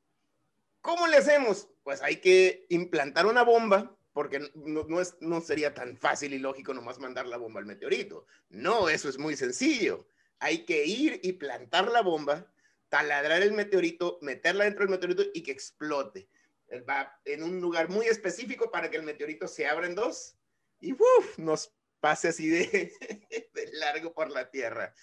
¿Cómo 0.79 1.05
le 1.07 1.17
hacemos? 1.17 1.67
Pues 1.83 2.01
hay 2.01 2.21
que 2.21 2.65
implantar 2.69 3.25
una 3.25 3.43
bomba, 3.43 3.97
porque 4.13 4.39
no, 4.55 4.83
no 4.83 5.01
es, 5.01 5.15
no 5.21 5.41
sería 5.41 5.73
tan 5.73 5.97
fácil 5.97 6.33
y 6.33 6.39
lógico 6.39 6.73
nomás 6.73 6.99
mandar 6.99 7.25
la 7.27 7.37
bomba 7.37 7.59
al 7.59 7.65
meteorito. 7.65 8.25
No, 8.49 8.89
eso 8.89 9.09
es 9.09 9.17
muy 9.17 9.35
sencillo. 9.35 10.07
Hay 10.39 10.65
que 10.65 10.85
ir 10.85 11.19
y 11.23 11.33
plantar 11.33 11.91
la 11.91 12.01
bomba, 12.01 12.51
taladrar 12.89 13.41
el 13.41 13.53
meteorito, 13.53 14.19
meterla 14.21 14.65
dentro 14.65 14.81
del 14.81 14.91
meteorito 14.91 15.23
y 15.33 15.43
que 15.43 15.51
explote. 15.51 16.27
Él 16.67 16.87
Va 16.87 17.19
en 17.25 17.43
un 17.43 17.59
lugar 17.61 17.89
muy 17.89 18.07
específico 18.07 18.71
para 18.71 18.89
que 18.89 18.97
el 18.97 19.03
meteorito 19.03 19.47
se 19.47 19.67
abra 19.67 19.87
en 19.87 19.95
dos 19.95 20.37
y 20.79 20.93
¡uf! 20.93 21.37
nos 21.37 21.73
pase 21.99 22.29
así 22.29 22.49
de, 22.49 22.93
de 23.53 23.71
largo 23.73 24.13
por 24.13 24.29
la 24.31 24.49
Tierra. 24.49 24.93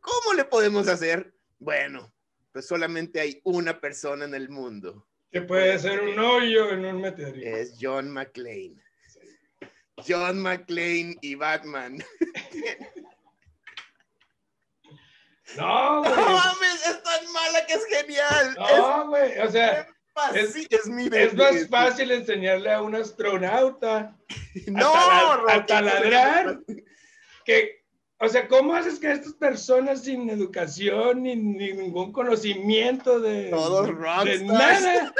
¿Cómo 0.00 0.34
le 0.34 0.44
podemos 0.44 0.88
hacer? 0.88 1.34
Bueno, 1.58 2.12
pues 2.52 2.66
solamente 2.66 3.20
hay 3.20 3.40
una 3.44 3.80
persona 3.80 4.24
en 4.24 4.34
el 4.34 4.48
mundo. 4.48 5.06
Que 5.30 5.42
puede 5.42 5.78
ser 5.78 6.00
un 6.02 6.18
hoyo 6.18 6.70
en 6.70 6.84
un 6.84 7.00
meteorito. 7.00 7.46
Es 7.46 7.76
John 7.80 8.10
McClane. 8.10 8.74
John 10.06 10.40
McClane 10.40 11.16
y 11.20 11.34
Batman. 11.36 12.02
No, 15.56 16.02
No 16.02 16.02
güey. 16.02 16.14
mames, 16.14 16.86
es 16.86 17.02
tan 17.02 17.32
mala 17.32 17.66
que 17.66 17.74
es 17.74 17.84
genial. 17.86 18.56
No, 18.58 19.08
güey. 19.08 19.38
O 19.38 19.50
sea, 19.50 19.86
es, 20.34 20.56
es, 20.56 20.86
mi 20.86 21.08
es 21.12 21.34
más 21.34 21.68
fácil 21.68 22.10
enseñarle 22.10 22.72
a 22.72 22.82
un 22.82 22.94
astronauta 22.94 24.16
No, 24.66 24.92
a, 24.94 25.54
a 25.54 25.66
taladrar 25.66 26.58
que, 27.44 27.79
o 28.20 28.28
sea, 28.28 28.46
¿cómo 28.48 28.74
haces 28.74 28.98
que 28.98 29.10
estas 29.10 29.32
personas 29.32 30.02
sin 30.04 30.28
educación 30.28 31.22
ni, 31.22 31.36
ni 31.36 31.72
ningún 31.72 32.12
conocimiento 32.12 33.18
de, 33.20 33.48
Todos 33.50 33.86
de 34.24 34.44
nada? 34.44 35.14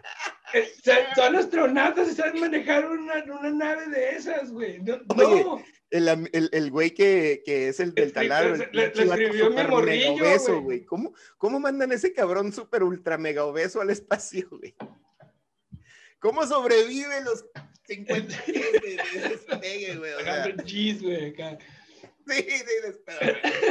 eh, 0.54 0.72
son 1.14 1.36
astronautas 1.36 2.08
y 2.10 2.14
saben 2.14 2.40
manejar 2.40 2.86
una, 2.90 3.22
una 3.38 3.50
nave 3.50 3.88
de 3.88 4.16
esas, 4.16 4.50
güey. 4.50 4.80
No, 4.80 4.94
Oye, 5.16 5.44
no. 5.44 5.62
El, 5.90 6.08
am- 6.08 6.26
el, 6.32 6.48
el 6.52 6.70
güey 6.70 6.92
que, 6.92 7.42
que 7.44 7.68
es 7.68 7.78
el 7.78 7.94
del 7.94 8.12
taladro. 8.12 8.56
le- 8.56 8.68
le 8.72 8.84
escribió 8.86 9.50
mi 9.50 9.62
morrillo, 9.62 10.14
obeso, 10.14 10.52
güey. 10.54 10.62
güey. 10.64 10.84
¿Cómo, 10.84 11.14
¿Cómo 11.38 11.60
mandan 11.60 11.92
ese 11.92 12.12
cabrón 12.12 12.52
súper 12.52 12.82
ultra 12.82 13.18
mega 13.18 13.44
obeso 13.44 13.80
al 13.80 13.90
espacio, 13.90 14.48
güey? 14.50 14.74
¿Cómo 16.18 16.44
sobrevive 16.46 17.20
los 17.22 17.44
50 17.86 18.26
días 18.46 18.72
de, 18.72 19.20
de 19.20 19.28
despegue, 19.28 19.96
güey? 19.96 20.12
O 20.14 20.20
sea, 20.20 20.56
cheese, 20.64 21.02
güey, 21.02 21.30
acá. 21.30 21.58
Sí, 22.26 22.42
sí. 22.42 23.66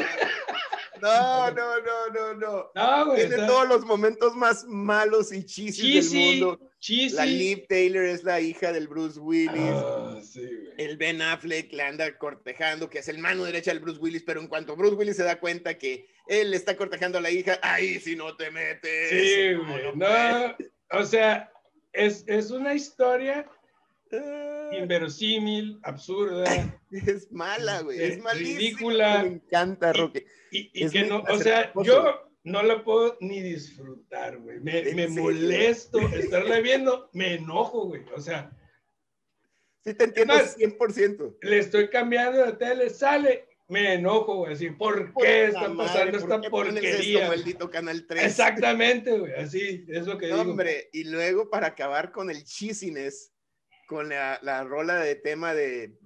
No, 1.01 1.51
no, 1.51 1.79
no, 1.81 2.09
no, 2.13 2.33
no. 2.35 2.71
No, 2.73 3.05
güey. 3.07 3.17
Tiene 3.19 3.35
está- 3.35 3.47
todos 3.47 3.67
los 3.67 3.85
momentos 3.85 4.33
más 4.35 4.63
malos 4.65 5.33
y 5.33 5.43
chisis 5.45 6.11
del 6.11 6.21
mundo. 6.21 6.71
cheesy. 6.79 7.15
La 7.15 7.25
Liv 7.25 7.65
Taylor 7.67 8.05
es 8.05 8.23
la 8.23 8.39
hija 8.39 8.71
del 8.71 8.87
Bruce 8.87 9.19
Willis. 9.19 9.51
Ah, 9.73 10.19
sí, 10.23 10.49
el 10.77 10.95
Ben 10.97 11.21
Affleck 11.21 11.71
le 11.73 11.83
anda 11.83 12.17
cortejando, 12.17 12.89
que 12.89 12.99
es 12.99 13.09
el 13.09 13.17
mano 13.17 13.43
derecha 13.43 13.71
del 13.71 13.81
Bruce 13.81 13.99
Willis, 13.99 14.23
pero 14.23 14.39
en 14.39 14.47
cuanto 14.47 14.75
Bruce 14.75 14.95
Willis 14.95 15.17
se 15.17 15.23
da 15.23 15.39
cuenta 15.39 15.77
que 15.77 16.07
él 16.27 16.51
le 16.51 16.57
está 16.57 16.77
cortejando 16.77 17.17
a 17.17 17.21
la 17.21 17.29
hija, 17.29 17.59
ay, 17.61 17.99
si 17.99 18.15
no 18.15 18.35
te 18.37 18.49
metes. 18.49 19.09
Sí, 19.09 19.53
güey. 19.53 19.83
no 19.83 19.95
No, 19.95 20.55
o 20.91 21.03
sea, 21.05 21.51
es, 21.91 22.23
es 22.27 22.51
una 22.51 22.73
historia. 22.73 23.45
Inverosímil, 24.77 25.79
absurda, 25.83 26.43
Es 26.91 27.31
mala, 27.31 27.81
güey. 27.81 28.01
Es 28.01 28.11
Es 28.17 28.23
malísima. 28.23 28.57
ridícula. 28.59 29.23
Me 29.23 29.27
encanta, 29.29 29.93
Roque. 29.93 30.25
y, 30.51 30.69
y 30.73 30.83
Es 30.85 30.91
que 30.91 31.03
no, 31.05 31.23
o 31.27 31.37
sea, 31.37 31.71
yo 31.83 32.21
no 32.43 32.61
la 32.63 32.83
puedo 32.83 33.17
ni 33.21 33.41
disfrutar, 33.41 34.37
güey. 34.37 34.59
Me, 34.59 34.79
¿En 34.89 34.95
me 34.95 35.07
molesto 35.07 35.99
estarla 35.99 36.59
viendo, 36.59 37.09
me 37.13 37.35
enojo, 37.35 37.87
güey. 37.87 38.03
O 38.15 38.21
sea, 38.21 38.51
Sí 39.83 39.93
te 39.93 40.05
entiendo 40.05 40.33
más, 40.33 40.57
100%. 40.57 41.37
le 41.43 41.59
estoy 41.59 41.89
cambiando 41.89 42.43
de 42.43 42.53
tele, 42.53 42.89
sale, 42.89 43.45
me 43.67 43.93
enojo, 43.93 44.37
güey. 44.37 44.53
Así, 44.53 44.71
¿por 44.71 45.13
Puta 45.13 45.25
qué 45.27 45.45
está 45.45 45.69
madre, 45.69 45.77
pasando 45.77 46.11
¿por 46.11 46.21
esta 46.21 46.41
qué 46.41 46.49
pones 46.49 46.73
esto, 46.75 46.87
porquería? 46.95 47.27
maldito 47.27 47.69
Canal 47.69 48.05
3. 48.07 48.23
Exactamente, 48.23 49.15
güey. 49.19 49.33
Así, 49.33 49.85
es 49.87 50.07
lo 50.07 50.17
que 50.17 50.25
digo. 50.27 50.41
Hombre, 50.41 50.89
y 50.91 51.03
luego 51.03 51.51
para 51.51 51.67
acabar 51.67 52.11
con 52.11 52.31
el 52.31 52.43
cheesiness, 52.45 53.31
con 53.87 54.09
la, 54.09 54.39
la 54.41 54.63
rola 54.63 54.95
de 54.99 55.15
tema 55.15 55.53
de... 55.53 55.97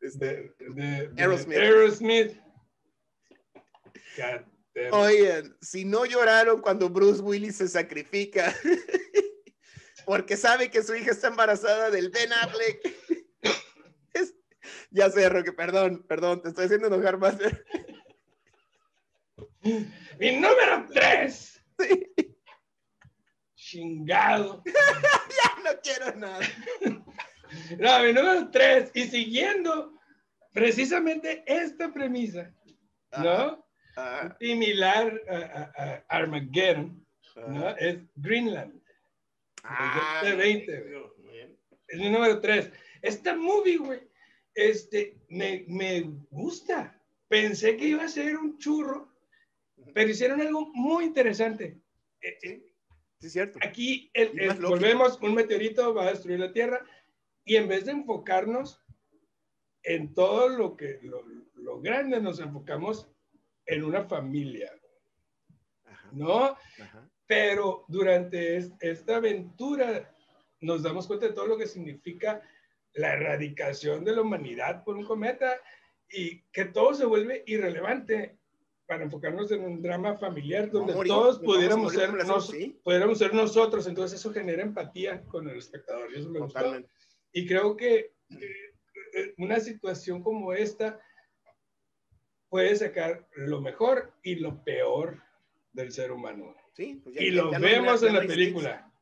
este, 0.00 0.26
De, 0.58 0.70
de- 0.74 1.08
de 1.08 1.22
Aerosmith. 1.22 1.58
Aerosmith. 1.58 2.36
Oigan, 4.92 5.56
si 5.60 5.84
no 5.84 6.04
lloraron 6.04 6.60
cuando 6.60 6.88
Bruce 6.88 7.20
Willis 7.22 7.56
se 7.56 7.68
sacrifica 7.68 8.54
porque 10.06 10.36
sabe 10.36 10.70
que 10.70 10.82
su 10.82 10.94
hija 10.94 11.10
está 11.10 11.28
embarazada 11.28 11.90
del 11.90 12.10
Ben 12.10 12.32
Affleck. 12.32 12.80
Es- 14.14 14.34
ya 14.90 15.08
sé, 15.10 15.28
Roque, 15.28 15.52
perdón, 15.52 16.04
perdón, 16.08 16.42
te 16.42 16.48
estoy 16.48 16.64
haciendo 16.66 16.88
enojar 16.88 17.18
más. 17.18 17.36
Mi 20.18 20.32
número 20.36 20.86
3. 20.92 21.62
Sí, 21.78 22.12
Chingado. 23.54 24.62
ya 24.66 25.62
no 25.62 25.80
quiero 25.82 26.16
nada. 26.16 26.40
No, 27.78 28.02
mi 28.04 28.12
número 28.12 28.50
3. 28.50 28.90
Y 28.94 29.04
siguiendo 29.04 29.98
precisamente 30.52 31.42
esta 31.46 31.92
premisa, 31.92 32.52
¿no? 33.22 33.64
Ah, 33.96 34.36
Similar 34.40 35.20
a, 35.28 35.36
a- 35.36 35.72
a 35.84 36.04
Armageddon, 36.08 37.04
¿no? 37.48 37.66
ah, 37.68 37.76
Es 37.78 37.98
Greenland. 38.16 38.80
ah, 39.64 40.20
2020, 40.22 40.80
güey. 40.80 41.02
muy 41.24 41.32
bien. 41.32 41.58
Es 41.88 41.98
mi 41.98 42.08
número 42.10 42.40
3. 42.40 42.70
Esta 43.02 43.34
movie, 43.34 43.78
güey, 43.78 44.00
este, 44.54 45.16
me, 45.28 45.64
me 45.68 46.02
gusta. 46.30 46.96
Pensé 47.28 47.76
que 47.76 47.86
iba 47.86 48.04
a 48.04 48.08
ser 48.08 48.36
un 48.36 48.58
churro, 48.58 49.12
pero 49.94 50.10
hicieron 50.10 50.40
algo 50.40 50.70
muy 50.74 51.04
interesante. 51.04 51.78
Sí, 52.40 52.64
es 53.22 53.32
cierto. 53.32 53.58
Aquí 53.62 54.10
el- 54.14 54.38
el- 54.40 54.54
volvemos, 54.60 55.18
un 55.22 55.34
meteorito 55.34 55.94
va 55.94 56.06
a 56.06 56.10
destruir 56.10 56.40
la 56.40 56.52
Tierra 56.52 56.84
y 57.50 57.56
en 57.56 57.66
vez 57.66 57.84
de 57.84 57.90
enfocarnos 57.90 58.80
en 59.82 60.14
todo 60.14 60.48
lo 60.50 60.76
que 60.76 61.00
lo, 61.02 61.24
lo 61.56 61.80
grande, 61.80 62.20
nos 62.20 62.38
enfocamos 62.38 63.10
en 63.66 63.82
una 63.82 64.04
familia, 64.04 64.70
Ajá, 65.84 66.10
¿no? 66.12 66.44
ajá. 66.44 67.10
pero 67.26 67.86
durante 67.88 68.56
esta 68.78 69.16
aventura 69.16 70.14
nos 70.60 70.84
damos 70.84 71.08
cuenta 71.08 71.26
de 71.26 71.32
todo 71.32 71.48
lo 71.48 71.58
que 71.58 71.66
significa 71.66 72.40
la 72.92 73.14
erradicación 73.14 74.04
de 74.04 74.14
la 74.14 74.22
humanidad 74.22 74.84
por 74.84 74.96
un 74.96 75.04
cometa 75.04 75.60
y 76.08 76.42
que 76.52 76.66
todo 76.66 76.94
se 76.94 77.04
vuelve 77.04 77.42
irrelevante 77.48 78.38
para 78.86 79.02
enfocarnos 79.02 79.50
en 79.50 79.64
un 79.64 79.82
drama 79.82 80.16
familiar 80.18 80.70
donde 80.70 80.94
todos 81.04 81.40
pudiéramos 81.40 81.94
ser, 81.94 82.10
pudiéramos 82.84 83.18
ser 83.18 83.34
nosotros. 83.34 83.88
Entonces 83.88 84.20
eso 84.20 84.32
genera 84.32 84.62
empatía 84.62 85.24
con 85.24 85.48
el 85.48 85.58
espectador 85.58 86.12
y 86.12 86.20
eso 86.20 86.28
me 86.28 86.38
gustó. 86.38 86.76
Y 87.32 87.46
creo 87.46 87.76
que 87.76 88.12
eh, 88.30 88.74
eh, 89.14 89.34
una 89.38 89.60
situación 89.60 90.22
como 90.22 90.52
esta 90.52 91.00
puede 92.48 92.74
sacar 92.76 93.28
lo 93.36 93.60
mejor 93.60 94.12
y 94.22 94.36
lo 94.36 94.62
peor 94.64 95.22
del 95.72 95.92
ser 95.92 96.10
humano. 96.12 96.56
Sí, 96.72 97.00
pues 97.02 97.20
y 97.20 97.30
lo 97.30 97.50
vemos 97.50 98.02
en 98.02 98.14
la 98.14 98.20
película. 98.20 98.92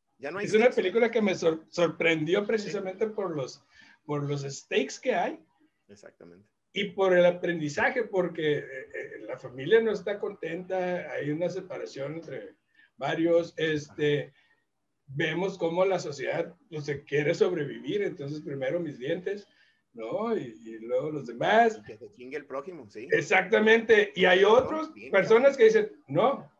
es 0.40 0.54
una 0.54 0.70
película 0.70 1.10
que 1.10 1.22
me 1.22 1.34
sorprendió 1.34 2.46
precisamente 2.46 3.06
por 3.06 3.34
los, 3.34 3.62
por 4.04 4.22
los 4.24 4.42
stakes 4.42 4.98
que 5.00 5.14
hay. 5.14 5.40
Exactamente 5.88 6.46
y 6.72 6.84
por 6.90 7.16
el 7.16 7.26
aprendizaje, 7.26 8.04
porque 8.04 8.58
eh, 8.58 8.64
eh, 8.64 9.18
la 9.26 9.36
familia 9.36 9.80
no 9.80 9.92
está 9.92 10.18
contenta, 10.18 11.10
hay 11.12 11.30
una 11.30 11.48
separación 11.48 12.14
entre 12.14 12.54
varios, 12.96 13.54
este, 13.56 14.32
vemos 15.08 15.58
cómo 15.58 15.84
la 15.84 15.98
sociedad 15.98 16.54
pues, 16.70 16.84
se 16.84 17.04
quiere 17.04 17.34
sobrevivir, 17.34 18.02
entonces 18.02 18.40
primero 18.40 18.80
mis 18.80 18.98
dientes, 18.98 19.46
¿no? 19.94 20.36
Y, 20.36 20.78
luego 20.80 21.10
los 21.10 21.26
demás. 21.26 21.80
que 21.86 21.96
se 21.96 22.10
chingue 22.12 22.36
el 22.36 22.46
prójimo, 22.46 22.88
sí. 22.88 23.08
Exactamente, 23.10 24.12
y 24.14 24.24
hay 24.24 24.44
otras 24.44 24.90
personas 25.10 25.56
que 25.56 25.64
dicen, 25.64 25.92
no, 26.06 26.50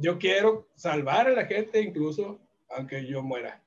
yo 0.00 0.18
quiero 0.18 0.68
salvar 0.74 1.28
a 1.28 1.32
la 1.32 1.46
gente 1.46 1.80
incluso 1.80 2.40
aunque 2.74 3.06
yo 3.06 3.22
muera. 3.22 3.62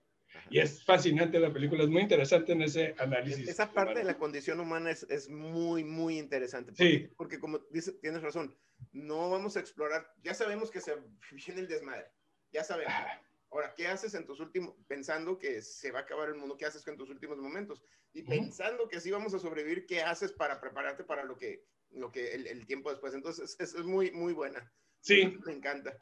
Y 0.49 0.59
es 0.59 0.83
fascinante 0.83 1.39
la 1.39 1.51
película, 1.51 1.83
es 1.83 1.89
muy 1.89 2.01
interesante 2.01 2.51
en 2.51 2.61
ese 2.61 2.95
análisis. 2.99 3.47
Esa 3.47 3.71
parte 3.71 3.99
de 3.99 4.05
la 4.05 4.17
condición 4.17 4.59
humana 4.59 4.91
es, 4.91 5.03
es 5.09 5.29
muy, 5.29 5.83
muy 5.83 6.19
interesante. 6.19 6.71
Porque, 6.71 6.83
sí. 6.83 7.13
Porque 7.17 7.39
como 7.39 7.59
dices, 7.71 7.99
tienes 7.99 8.21
razón, 8.21 8.55
no 8.91 9.29
vamos 9.29 9.57
a 9.57 9.59
explorar, 9.59 10.07
ya 10.23 10.33
sabemos 10.33 10.69
que 10.69 10.81
se 10.81 10.95
viene 11.31 11.61
el 11.61 11.67
desmadre, 11.67 12.07
ya 12.51 12.63
sabemos. 12.63 12.93
Ah. 12.95 13.21
Ahora, 13.55 13.74
¿qué 13.74 13.88
haces 13.88 14.13
en 14.15 14.25
tus 14.25 14.41
últimos, 14.41 14.75
pensando 14.85 15.39
que 15.39 15.62
se 15.62 15.89
va 15.89 16.00
a 16.00 16.01
acabar 16.01 16.27
el 16.27 16.35
mundo, 16.35 16.57
qué 16.57 16.65
haces 16.65 16.85
en 16.89 16.97
tus 16.97 17.09
últimos 17.09 17.38
momentos? 17.38 17.81
Y 18.12 18.24
pensando 18.24 18.89
que 18.89 19.00
sí 19.00 19.12
vamos 19.12 19.33
a 19.33 19.39
sobrevivir, 19.39 19.85
¿qué 19.85 20.01
haces 20.01 20.33
para 20.33 20.59
prepararte 20.59 21.05
para 21.05 21.24
lo 21.24 21.38
que, 21.38 21.63
lo 21.91 22.12
que 22.12 22.33
el, 22.33 22.47
el 22.47 22.65
tiempo 22.65 22.89
después? 22.89 23.13
Entonces, 23.13 23.55
es, 23.57 23.74
es, 23.74 23.85
muy, 23.85 24.12
muy 24.12 24.33
buena. 24.33 24.69
Sí. 25.00 25.38
Me 25.45 25.53
encanta. 25.53 25.97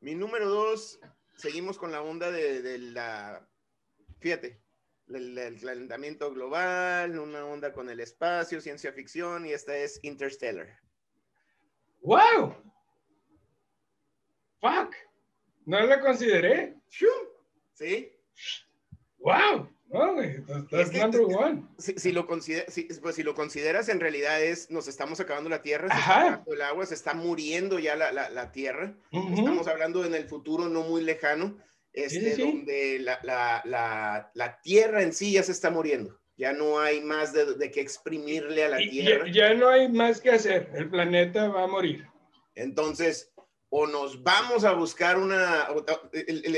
Mi 0.00 0.14
número 0.14 0.48
dos, 0.48 0.98
seguimos 1.36 1.76
con 1.76 1.92
la 1.92 2.00
onda 2.00 2.30
de, 2.30 2.78
la, 2.78 3.46
fíjate, 4.20 4.62
el, 5.08 5.60
calentamiento 5.60 6.32
global, 6.32 7.18
una 7.18 7.44
onda 7.44 7.74
con 7.74 7.90
el 7.90 8.00
espacio, 8.00 8.62
ciencia 8.62 8.94
ficción, 8.94 9.44
y 9.44 9.52
esta 9.52 9.76
es 9.76 10.00
Interstellar. 10.02 10.80
¡Wow! 12.00 12.54
¡Fuck! 14.62 14.96
No 15.70 15.86
la 15.86 16.00
consideré. 16.00 16.74
¿Sí? 17.74 18.12
¡Wow! 19.18 19.68
Si, 21.78 22.10
lo 22.10 22.26
pues, 22.26 23.14
si 23.14 23.22
lo 23.22 23.34
consideras, 23.34 23.88
en 23.88 24.00
realidad 24.00 24.42
es, 24.42 24.68
nos 24.72 24.88
estamos 24.88 25.20
acabando 25.20 25.48
la 25.48 25.62
tierra, 25.62 25.88
se 25.88 26.00
está 26.00 26.20
acabando 26.22 26.52
el 26.54 26.62
agua, 26.62 26.86
se 26.86 26.94
está 26.94 27.14
muriendo 27.14 27.78
ya 27.78 27.94
la, 27.94 28.10
la, 28.10 28.50
tierra. 28.50 28.96
Estamos 29.12 29.68
hablando 29.68 30.04
en 30.04 30.16
el 30.16 30.24
futuro 30.24 30.68
no 30.68 30.82
muy 30.82 31.02
lejano, 31.02 31.56
este, 31.92 32.36
donde 32.36 32.98
la, 32.98 33.20
la, 34.34 34.60
tierra 34.64 35.02
en 35.02 35.12
sí 35.12 35.32
ya 35.32 35.44
se 35.44 35.52
está 35.52 35.70
muriendo. 35.70 36.18
Ya 36.36 36.52
no 36.52 36.80
hay 36.80 37.00
más 37.00 37.32
de, 37.32 37.54
de 37.54 37.70
que 37.70 37.80
exprimirle 37.80 38.64
a 38.64 38.70
la 38.70 38.78
tierra. 38.78 39.26
Ya, 39.26 39.50
ya 39.50 39.54
no 39.54 39.68
hay 39.68 39.88
más 39.88 40.20
que 40.20 40.30
hacer, 40.30 40.68
el 40.74 40.90
planeta 40.90 41.46
va 41.48 41.62
a 41.62 41.68
morir. 41.68 42.10
Entonces, 42.54 43.29
o 43.70 43.86
nos 43.86 44.22
vamos 44.22 44.64
a 44.64 44.72
buscar 44.72 45.16
una... 45.16 45.68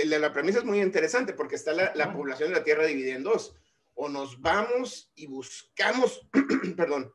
La 0.07 0.33
premisa 0.33 0.59
es 0.59 0.65
muy 0.65 0.81
interesante 0.81 1.35
porque 1.35 1.57
está 1.57 1.73
la, 1.73 2.13
población 2.13 2.49
de 2.49 2.57
la 2.57 2.65
Tierra 2.65 2.87
dividida 2.87 3.15
en 3.15 3.23
dos. 3.23 3.55
O 3.95 4.09
nos 4.09 4.41
vamos 4.41 5.13
y 5.15 5.27
buscamos, 5.27 6.27
perdón, 6.77 7.13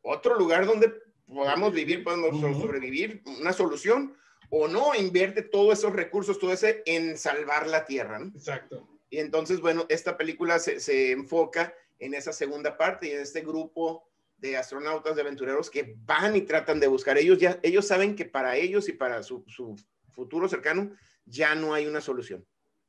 otro 0.00 0.36
lugar 0.38 0.64
donde 0.64 0.92
podamos 1.26 1.72
vivir, 1.72 2.04
podamos 2.04 2.40
sobrevivir, 2.60 3.22
una 3.40 3.52
solución, 3.52 4.16
o 4.48 4.68
no, 4.68 4.94
invierte 4.94 5.42
todos 5.42 5.78
esos 5.78 5.92
recursos, 5.92 6.38
todo 6.38 6.52
ese 6.52 6.82
en 6.86 7.18
salvar 7.18 7.66
la 7.66 7.84
Tierra. 7.84 8.20
Exacto. 8.34 8.88
Y 9.10 9.18
entonces, 9.18 9.60
bueno, 9.60 9.86
esta 9.88 10.16
película 10.16 10.60
se, 10.60 10.78
se 10.78 11.10
enfoca 11.10 11.74
en 11.98 12.14
esa 12.14 12.32
segunda 12.32 12.76
parte 12.76 13.08
y 13.08 13.10
en 13.12 13.20
este 13.20 13.40
grupo 13.40 14.08
de 14.42 14.56
astronautas, 14.56 15.14
de 15.14 15.22
aventureros 15.22 15.70
que 15.70 15.94
van 15.98 16.34
y 16.34 16.42
tratan 16.42 16.80
de 16.80 16.88
buscar. 16.88 17.16
Ellos 17.16 17.38
ya, 17.38 17.60
ellos 17.62 17.86
saben 17.86 18.16
que 18.16 18.24
para 18.24 18.56
ellos 18.56 18.88
y 18.88 18.92
para 18.92 19.22
su, 19.22 19.44
futuro 20.10 20.48
cercano 20.48 20.90
ya 21.24 21.54
no 21.54 21.72
hay 21.72 21.86
una 21.86 22.00
solución. 22.00 22.44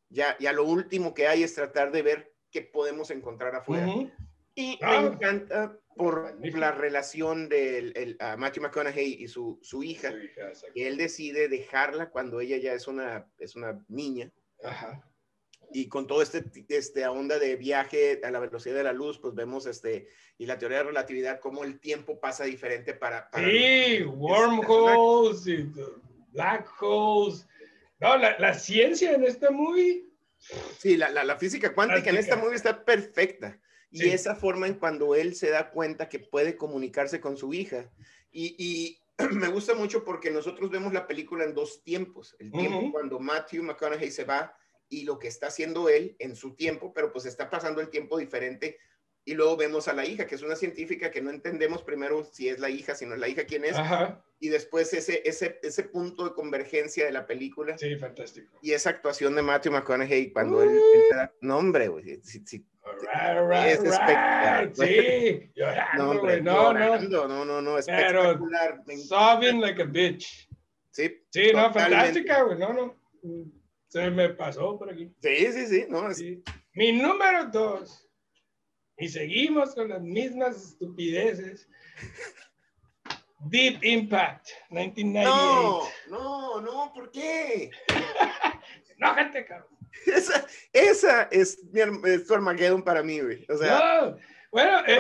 Ya, 0.10 0.36
ya 0.40 0.52
lo 0.52 0.66
último 0.66 1.14
que 1.14 1.28
hay 1.28 1.44
es 1.44 1.54
tratar 1.54 1.92
de 1.92 2.02
ver 2.02 2.34
qué 2.52 2.62
podemos 2.64 3.12
encontrar 3.12 3.56
afuera. 3.56 3.88
Y 4.56 4.80
me 4.82 4.88
ah. 4.88 5.12
encanta 5.14 5.80
por 5.96 6.36
la 6.42 6.72
relación 6.72 7.50
de 7.50 8.18
Matthew 8.38 8.64
McConaughey 8.64 9.24
y 9.24 9.28
su, 9.28 9.60
su 9.62 9.84
hija, 9.84 10.12
que 10.74 10.88
él 10.88 10.98
decide 10.98 11.48
dejarla 11.50 12.10
cuando 12.10 12.42
ella 12.42 12.58
ya 12.58 12.74
es 12.74 12.88
una, 12.88 13.32
es 13.38 13.56
una 13.56 13.84
niña. 13.88 14.32
Ajá 14.64 15.04
y 15.74 15.88
con 15.88 16.08
todo 16.08 16.22
este, 16.22 16.44
este 16.70 17.08
onda 17.08 17.40
de 17.40 17.56
viaje 17.56 18.22
a 18.24 18.32
la 18.32 18.40
velocidad 18.40 18.76
de 18.76 18.84
la 18.84 18.94
luz, 18.94 19.20
pues 19.20 19.34
vemos 19.34 19.66
este, 19.66 20.08
y 20.38 20.46
la 20.46 20.58
teoría 20.58 20.80
de 20.80 20.86
relatividad, 20.86 21.40
cómo 21.40 21.64
el 21.64 21.80
tiempo 21.80 22.20
pasa 22.20 22.44
diferente 22.44 22.94
para... 22.94 23.30
sí, 23.36 24.04
wormholes 24.04 25.48
y 25.48 25.70
black 26.32 26.70
holes. 26.82 27.48
No, 28.00 28.18
la, 28.18 28.38
la, 28.38 28.54
ciencia 28.54 29.14
en 29.14 29.24
esta 29.24 29.50
movie. 29.50 30.06
Sí, 30.78 30.98
la, 30.98 31.10
la, 31.10 31.24
la 31.24 31.38
física 31.38 31.74
cuántica 31.74 32.10
en 32.10 32.18
esta 32.18 32.36
movie 32.36 32.56
está 32.56 32.84
perfecta. 32.84 33.60
Y 33.92 34.10
esa 34.10 34.36
forma 34.36 34.68
en 34.68 34.74
cuando 34.74 35.14
él 35.14 35.36
se 35.36 35.50
da 35.50 35.70
cuenta 35.70 36.10
que 36.10 36.20
puede 36.20 36.58
comunicarse 36.58 37.22
con 37.22 37.38
su 37.38 37.54
hija. 37.54 37.92
Y, 38.32 38.56
y 38.58 39.00
me 39.34 39.48
gusta 39.48 39.76
mucho 39.76 40.04
porque 40.04 40.32
nosotros 40.32 40.70
vemos 40.70 40.94
la 40.94 41.08
película 41.08 41.44
en 41.44 41.54
dos 41.54 41.84
tiempos. 41.84 42.36
El 42.40 42.52
tiempo 42.52 42.92
cuando 42.92 43.20
Matthew 43.20 43.64
McConaughey 43.64 44.12
se 44.12 44.24
va 44.26 44.58
y 44.94 45.06
lo 45.06 45.18
que 45.18 45.28
está 45.28 45.48
haciendo 45.48 45.90
él 45.90 46.16
en 46.20 46.36
su 46.36 46.56
tiempo, 46.56 46.94
pero 46.94 47.12
pues 47.12 47.26
está 47.26 47.50
pasando 47.50 47.82
el 47.82 47.90
tiempo 47.90 48.18
diferente. 48.18 48.78
Y 49.26 49.34
luego 49.34 49.56
vemos 49.56 49.88
a 49.88 49.94
la 49.94 50.06
hija, 50.06 50.28
que 50.28 50.36
es 50.36 50.42
una 50.44 50.56
científica 50.56 51.10
que 51.10 51.22
no 51.22 51.32
entendemos 51.32 51.82
primero 51.82 52.26
si 52.26 52.50
es 52.50 52.60
la 52.60 52.70
hija, 52.70 52.94
si 52.94 53.06
no 53.06 53.16
es 53.16 53.20
la 53.22 53.28
hija, 53.30 53.46
quién 53.46 53.64
es. 53.66 53.76
Y 54.40 54.50
después 54.50 54.94
ese, 54.94 55.28
ese, 55.28 55.60
ese 55.64 55.84
punto 55.84 56.26
de 56.26 56.34
convergencia 56.34 57.06
de 57.06 57.12
la 57.12 57.26
película. 57.26 57.78
Sí, 57.78 57.96
fantástico. 57.96 58.60
Y 58.62 58.74
esa 58.74 58.92
actuación 58.92 59.34
de 59.34 59.42
Matthew 59.42 59.72
McConaughey 59.72 60.32
cuando 60.32 60.62
él, 60.62 60.78
te 61.10 61.16
da 61.16 61.34
nombre, 61.42 61.88
güey. 61.88 62.20
Sí, 62.22 62.44
sí, 62.46 62.66
es 63.66 63.84
espectacular. 63.84 64.72
Sí, 64.76 65.52
llorando, 65.56 66.14
no, 66.14 66.74
no, 66.74 67.00
no, 67.00 67.28
no, 67.28 67.46
no, 67.46 67.62
no, 67.62 67.78
espectacular. 67.78 68.84
Sobbing 69.08 69.62
like 69.62 69.82
a 69.82 69.86
bitch. 69.86 70.50
Sí, 70.92 71.26
sí, 71.32 71.52
no, 71.54 71.74
fantástica, 71.74 72.44
güey, 72.44 72.60
no, 72.60 72.74
no. 72.74 73.54
Se 73.94 74.10
me 74.10 74.30
pasó 74.30 74.80
por 74.80 74.90
aquí. 74.90 75.14
Sí, 75.22 75.52
sí, 75.52 75.68
sí. 75.68 75.86
No, 75.88 76.08
Mi 76.74 76.94
número 76.94 77.46
dos. 77.52 78.10
Y 78.98 79.08
seguimos 79.08 79.76
con 79.76 79.90
las 79.90 80.02
mismas 80.02 80.58
estupideces. 80.58 81.70
Deep 83.52 83.84
Impact, 83.84 84.48
1998. 84.72 85.92
No, 86.10 86.10
no, 86.10 86.62
no, 86.62 86.92
¿por 86.92 87.12
qué? 87.12 87.70
no, 88.98 89.14
gente, 89.14 89.46
cabrón. 89.46 89.78
Esa, 90.08 90.44
esa 90.72 91.24
es, 91.32 91.64
mi, 91.72 91.82
es 92.10 92.26
tu 92.26 92.34
Armageddon 92.34 92.82
para 92.82 93.04
mí, 93.04 93.20
güey. 93.20 93.46
O 93.48 93.58
sea, 93.58 93.78
no, 93.78 94.18
bueno, 94.52 94.80
eh, 94.88 94.98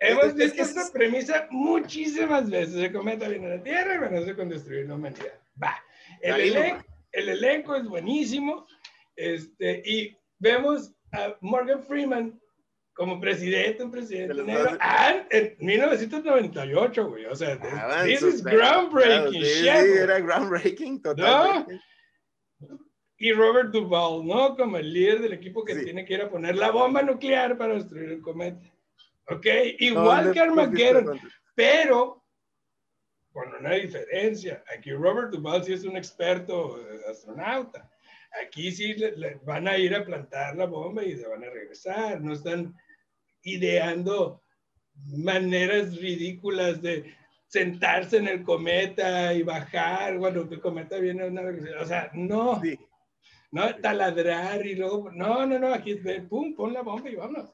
hemos 0.00 0.34
visto 0.34 0.62
esta 0.62 0.90
premisa 0.92 1.46
muchísimas 1.52 2.50
veces. 2.50 2.74
Se 2.74 2.92
comenta 2.92 3.28
bien 3.28 3.44
en 3.44 3.50
la 3.50 3.62
Tierra 3.62 3.94
y 3.94 3.98
bueno, 3.98 4.24
se 4.24 4.34
con 4.34 4.48
destruir 4.48 4.88
la 4.88 4.96
humanidad. 4.96 5.38
Va. 5.62 5.80
El 6.20 6.40
elenco, 6.40 6.89
el 7.12 7.28
elenco 7.28 7.74
es 7.76 7.84
buenísimo. 7.86 8.66
Este, 9.16 9.82
y 9.84 10.16
vemos 10.38 10.94
a 11.12 11.36
Morgan 11.40 11.82
Freeman 11.82 12.40
como 12.94 13.18
presidente, 13.18 13.82
un 13.82 13.90
presidente 13.90 14.42
negro, 14.42 14.76
en 15.30 15.56
1998, 15.58 17.08
güey. 17.08 17.24
O 17.26 17.34
sea, 17.34 17.58
ah, 17.62 18.02
this 18.04 18.22
is 18.22 18.42
groundbreaking. 18.42 19.42
sí, 19.42 19.68
era 19.68 20.20
groundbreaking, 20.20 21.00
totalmente. 21.00 21.80
Y 23.16 23.32
Robert 23.32 23.70
Duvall, 23.70 24.26
¿no? 24.26 24.56
Como 24.56 24.76
el 24.78 24.92
líder 24.92 25.20
del 25.20 25.32
equipo 25.34 25.64
que 25.64 25.76
tiene 25.76 26.04
que 26.04 26.14
ir 26.14 26.22
a 26.22 26.30
poner 26.30 26.56
la 26.56 26.70
bomba 26.70 27.02
nuclear 27.02 27.56
para 27.56 27.74
destruir 27.74 28.10
el 28.10 28.20
cometa. 28.20 28.70
¿Ok? 29.28 29.46
Igual 29.78 30.32
que 30.32 30.40
Armageddon. 30.40 31.20
Pero 31.54 32.19
con 33.32 33.54
una 33.54 33.74
diferencia. 33.74 34.62
Aquí 34.76 34.92
Robert 34.92 35.30
Duvall 35.30 35.64
sí 35.64 35.72
es 35.72 35.84
un 35.84 35.96
experto 35.96 36.78
eh, 36.78 37.00
astronauta. 37.10 37.90
Aquí 38.44 38.70
sí 38.70 38.94
van 39.44 39.66
a 39.68 39.76
ir 39.76 39.94
a 39.94 40.04
plantar 40.04 40.56
la 40.56 40.66
bomba 40.66 41.04
y 41.04 41.16
se 41.16 41.26
van 41.26 41.44
a 41.44 41.50
regresar. 41.50 42.20
No 42.20 42.32
están 42.32 42.74
ideando 43.42 44.42
maneras 44.94 45.96
ridículas 45.96 46.80
de 46.82 47.14
sentarse 47.46 48.18
en 48.18 48.28
el 48.28 48.44
cometa 48.44 49.34
y 49.34 49.42
bajar 49.42 50.18
cuando 50.18 50.42
el 50.42 50.60
cometa 50.60 50.98
viene 50.98 51.24
a 51.24 51.26
una 51.26 51.42
O 51.80 51.86
sea, 51.86 52.10
no. 52.14 52.60
No, 53.52 53.74
taladrar 53.76 54.64
y 54.64 54.76
luego, 54.76 55.10
no, 55.10 55.44
no, 55.44 55.58
no, 55.58 55.74
aquí, 55.74 55.96
pum, 56.28 56.54
pon 56.54 56.72
la 56.72 56.82
bomba 56.82 57.10
y 57.10 57.16
vámonos. 57.16 57.52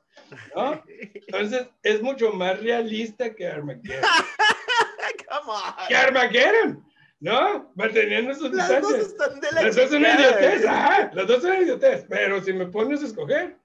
¿no? 0.55 0.83
Entonces, 1.27 1.69
es 1.83 2.03
mucho 2.03 2.33
más 2.33 2.61
realista 2.61 3.35
que 3.35 3.47
Armageddon. 3.47 4.03
Come 5.29 5.53
on. 5.53 6.87
¿no? 7.21 7.73
Manteniendo 7.75 8.35
sus 8.35 8.53
Las 8.53 8.81
dos 8.81 8.95
están 8.95 9.41
de 9.41 9.53
la 9.53 9.63
Las 9.63 9.77
dos 9.77 9.91
son 9.91 10.03
idiotez, 10.03 10.67
ajá, 10.67 11.11
las 11.15 11.27
dos 11.27 11.43
son 11.43 11.63
idiotez, 11.63 12.07
pero 12.09 12.43
si 12.43 12.53
me 12.53 12.67
pones 12.67 13.03
a 13.03 13.07
escoger. 13.07 13.57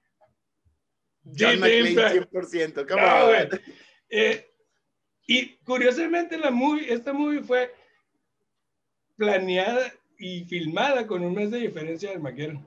John 1.23 1.59
McClane 1.59 2.25
100%, 2.31 2.87
come 2.87 3.01
no, 3.01 3.59
eh, 4.09 4.51
y 5.27 5.55
curiosamente 5.57 6.37
la 6.37 6.49
movie, 6.49 6.91
esta 6.91 7.13
movie 7.13 7.43
fue 7.43 7.73
planeada 9.17 9.93
y 10.17 10.45
filmada 10.45 11.05
con 11.05 11.23
un 11.23 11.35
mes 11.35 11.51
de 11.51 11.59
diferencia 11.59 12.09
de 12.09 12.15
Armageddon. 12.15 12.65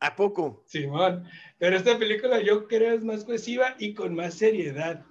¿A 0.00 0.14
poco? 0.14 0.62
Simón. 0.66 1.24
Pero 1.58 1.76
esta 1.76 1.98
película 1.98 2.40
yo 2.40 2.68
creo 2.68 2.94
es 2.94 3.02
más 3.02 3.24
cohesiva 3.24 3.74
y 3.78 3.94
con 3.94 4.14
más 4.14 4.34
seriedad 4.34 5.04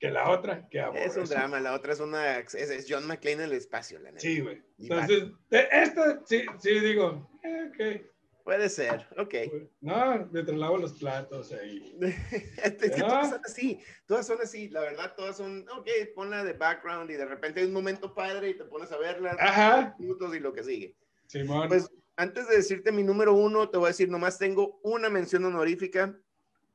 que 0.00 0.10
la 0.10 0.30
otra. 0.30 0.66
Que 0.68 0.82
es 0.94 1.16
un 1.16 1.26
drama, 1.26 1.60
la 1.60 1.74
otra 1.74 1.92
es 1.92 2.00
una. 2.00 2.38
Es, 2.38 2.86
John 2.88 3.06
McClane 3.06 3.44
en 3.44 3.50
el 3.50 3.52
espacio, 3.52 3.98
la 4.00 4.10
neta. 4.10 4.20
Sí, 4.20 4.40
güey. 4.40 4.62
Entonces, 4.78 5.24
esta 5.50 6.22
sí, 6.24 6.44
sí 6.58 6.80
digo, 6.80 7.30
eh, 7.44 7.68
ok. 7.68 8.06
Puede 8.42 8.70
ser, 8.70 9.06
ok. 9.18 9.34
No, 9.82 10.26
me 10.32 10.42
traslavo 10.42 10.78
los 10.78 10.94
platos 10.94 11.52
ahí. 11.52 11.96
todas 12.98 13.30
son 13.30 13.40
así, 13.44 13.80
todas 14.06 14.26
son 14.26 14.38
así, 14.42 14.70
la 14.70 14.80
verdad, 14.80 15.14
todas 15.14 15.36
son, 15.36 15.68
ok, 15.68 15.88
ponla 16.14 16.42
de 16.42 16.54
background 16.54 17.10
y 17.10 17.14
de 17.14 17.26
repente 17.26 17.60
hay 17.60 17.66
un 17.66 17.74
momento 17.74 18.14
padre 18.14 18.50
y 18.50 18.54
te 18.54 18.64
pones 18.64 18.90
a 18.90 18.98
verla, 18.98 19.36
Ajá. 19.38 19.94
minutos 19.98 20.34
y 20.34 20.40
lo 20.40 20.54
que 20.54 20.64
sigue. 20.64 20.96
Simón. 21.26 21.68
Pues 21.68 21.90
antes 22.16 22.48
de 22.48 22.56
decirte 22.56 22.90
mi 22.90 23.02
número 23.02 23.34
uno, 23.34 23.68
te 23.68 23.76
voy 23.76 23.86
a 23.86 23.88
decir, 23.88 24.08
nomás 24.08 24.38
tengo 24.38 24.80
una 24.82 25.10
mención 25.10 25.44
honorífica. 25.44 26.18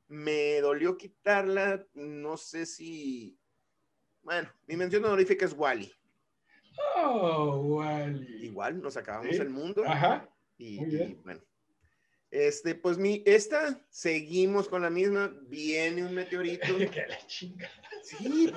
Me 0.08 0.62
dolió 0.62 0.98
quitarla, 0.98 1.86
no 1.94 2.38
sé 2.38 2.66
si, 2.66 3.40
bueno, 4.22 4.50
mi 4.68 4.76
mención 4.76 5.04
honorífica 5.06 5.46
es 5.46 5.54
Wally. 5.54 5.92
Oh, 6.98 7.58
Wally. 7.62 8.46
Igual, 8.46 8.82
nos 8.82 8.98
acabamos 8.98 9.36
el 9.36 9.50
mundo. 9.50 9.84
Ajá. 9.86 10.30
y 10.58 11.16
bueno, 11.24 11.42
este, 12.36 12.76
pues 12.76 12.98
mi, 12.98 13.24
esta, 13.26 13.82
seguimos 13.90 14.68
con 14.68 14.82
la 14.82 14.90
misma, 14.90 15.34
viene 15.48 16.04
un 16.06 16.14
meteorito. 16.14 16.68
Sí, 18.04 18.54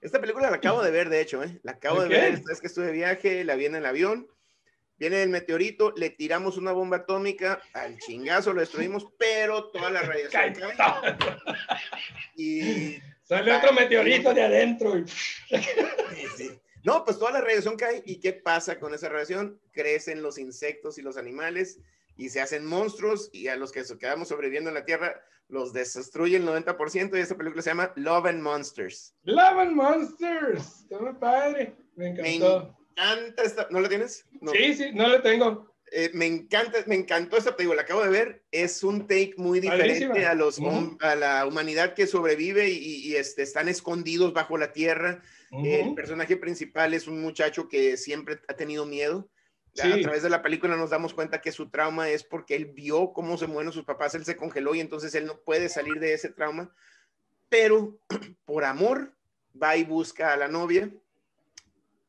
esta 0.00 0.18
película 0.18 0.48
la 0.48 0.56
acabo 0.56 0.82
de 0.82 0.90
ver, 0.90 1.10
de 1.10 1.20
hecho, 1.20 1.42
¿eh? 1.42 1.60
La 1.62 1.72
acabo 1.72 2.00
de 2.00 2.08
ver 2.08 2.34
esta 2.34 2.48
vez 2.48 2.60
que 2.60 2.68
estuve 2.68 2.86
de 2.86 2.92
viaje, 2.92 3.44
la 3.44 3.54
vi 3.54 3.66
en 3.66 3.74
el 3.74 3.84
avión. 3.84 4.28
Viene 4.98 5.22
el 5.22 5.28
meteorito, 5.28 5.92
le 5.96 6.10
tiramos 6.10 6.56
una 6.56 6.72
bomba 6.72 6.98
atómica, 6.98 7.60
al 7.74 7.98
chingazo 7.98 8.52
lo 8.52 8.60
destruimos, 8.60 9.06
pero 9.18 9.68
toda 9.70 9.90
la 9.90 10.02
radiación 10.02 10.54
cae. 10.76 11.16
Y 12.36 12.98
sale 13.22 13.54
otro 13.54 13.72
meteorito 13.72 14.32
de 14.32 14.42
adentro. 14.42 15.04
No, 16.84 17.04
pues 17.04 17.18
toda 17.18 17.32
la 17.32 17.40
radiación 17.40 17.76
cae. 17.76 18.02
¿Y 18.06 18.20
qué 18.20 18.32
pasa 18.32 18.78
con 18.78 18.94
esa 18.94 19.08
radiación? 19.08 19.60
Crecen 19.72 20.22
los 20.22 20.38
insectos 20.38 20.98
y 20.98 21.02
los 21.02 21.16
animales 21.16 21.80
y 22.16 22.30
se 22.30 22.40
hacen 22.40 22.64
monstruos 22.64 23.28
y 23.32 23.48
a 23.48 23.56
los 23.56 23.72
que 23.72 23.82
quedamos 23.98 24.28
sobreviviendo 24.28 24.70
en 24.70 24.74
la 24.74 24.84
Tierra 24.84 25.20
los 25.48 25.72
destruye 25.72 26.36
el 26.36 26.46
90% 26.46 27.16
y 27.16 27.20
esta 27.20 27.36
película 27.36 27.62
se 27.62 27.70
llama 27.70 27.92
Love 27.96 28.26
and 28.26 28.42
Monsters. 28.42 29.14
Love 29.24 29.58
and 29.58 29.72
Monsters, 29.72 30.80
está 30.82 30.98
muy 30.98 31.14
padre, 31.14 31.76
me 31.94 32.08
encantó. 32.08 32.75
Encanta 32.96 33.42
esta, 33.42 33.68
¿no 33.70 33.80
la 33.80 33.88
tienes? 33.88 34.26
Sí, 34.52 34.74
sí, 34.74 34.90
no 34.92 35.08
la 35.08 35.22
tengo. 35.22 35.74
Eh, 35.92 36.10
me 36.14 36.26
encanta, 36.26 36.78
me 36.86 36.96
encantó 36.96 37.36
esta 37.36 37.54
película, 37.54 37.76
la 37.76 37.82
acabo 37.82 38.02
de 38.02 38.08
ver, 38.08 38.42
es 38.50 38.82
un 38.82 39.06
take 39.06 39.34
muy 39.36 39.60
diferente 39.60 40.26
a, 40.26 40.34
los, 40.34 40.58
a 41.00 41.14
la 41.14 41.46
humanidad 41.46 41.94
que 41.94 42.08
sobrevive 42.08 42.68
y, 42.68 43.14
este, 43.14 43.42
están 43.42 43.68
escondidos 43.68 44.32
bajo 44.32 44.58
la 44.58 44.72
tierra. 44.72 45.22
El 45.52 45.94
personaje 45.94 46.36
principal 46.36 46.92
es 46.92 47.06
un 47.06 47.22
muchacho 47.22 47.68
que 47.68 47.96
siempre 47.96 48.40
ha 48.48 48.54
tenido 48.54 48.84
miedo 48.84 49.30
a 49.82 50.00
través 50.00 50.22
de 50.22 50.30
la 50.30 50.42
película 50.42 50.76
nos 50.76 50.90
damos 50.90 51.14
cuenta 51.14 51.40
que 51.40 51.52
su 51.52 51.68
trauma 51.68 52.08
es 52.08 52.24
porque 52.24 52.56
él 52.56 52.66
vio 52.66 53.12
cómo 53.12 53.36
se 53.36 53.46
mueren 53.46 53.72
sus 53.72 53.84
papás, 53.84 54.14
él 54.14 54.24
se 54.24 54.36
congeló 54.36 54.74
y 54.74 54.80
entonces 54.80 55.14
él 55.14 55.26
no 55.26 55.40
puede 55.40 55.68
salir 55.68 56.00
de 56.00 56.14
ese 56.14 56.30
trauma, 56.30 56.74
pero 57.48 57.98
por 58.44 58.64
amor 58.64 59.14
va 59.60 59.76
y 59.76 59.84
busca 59.84 60.32
a 60.32 60.36
la 60.36 60.48
novia. 60.48 60.90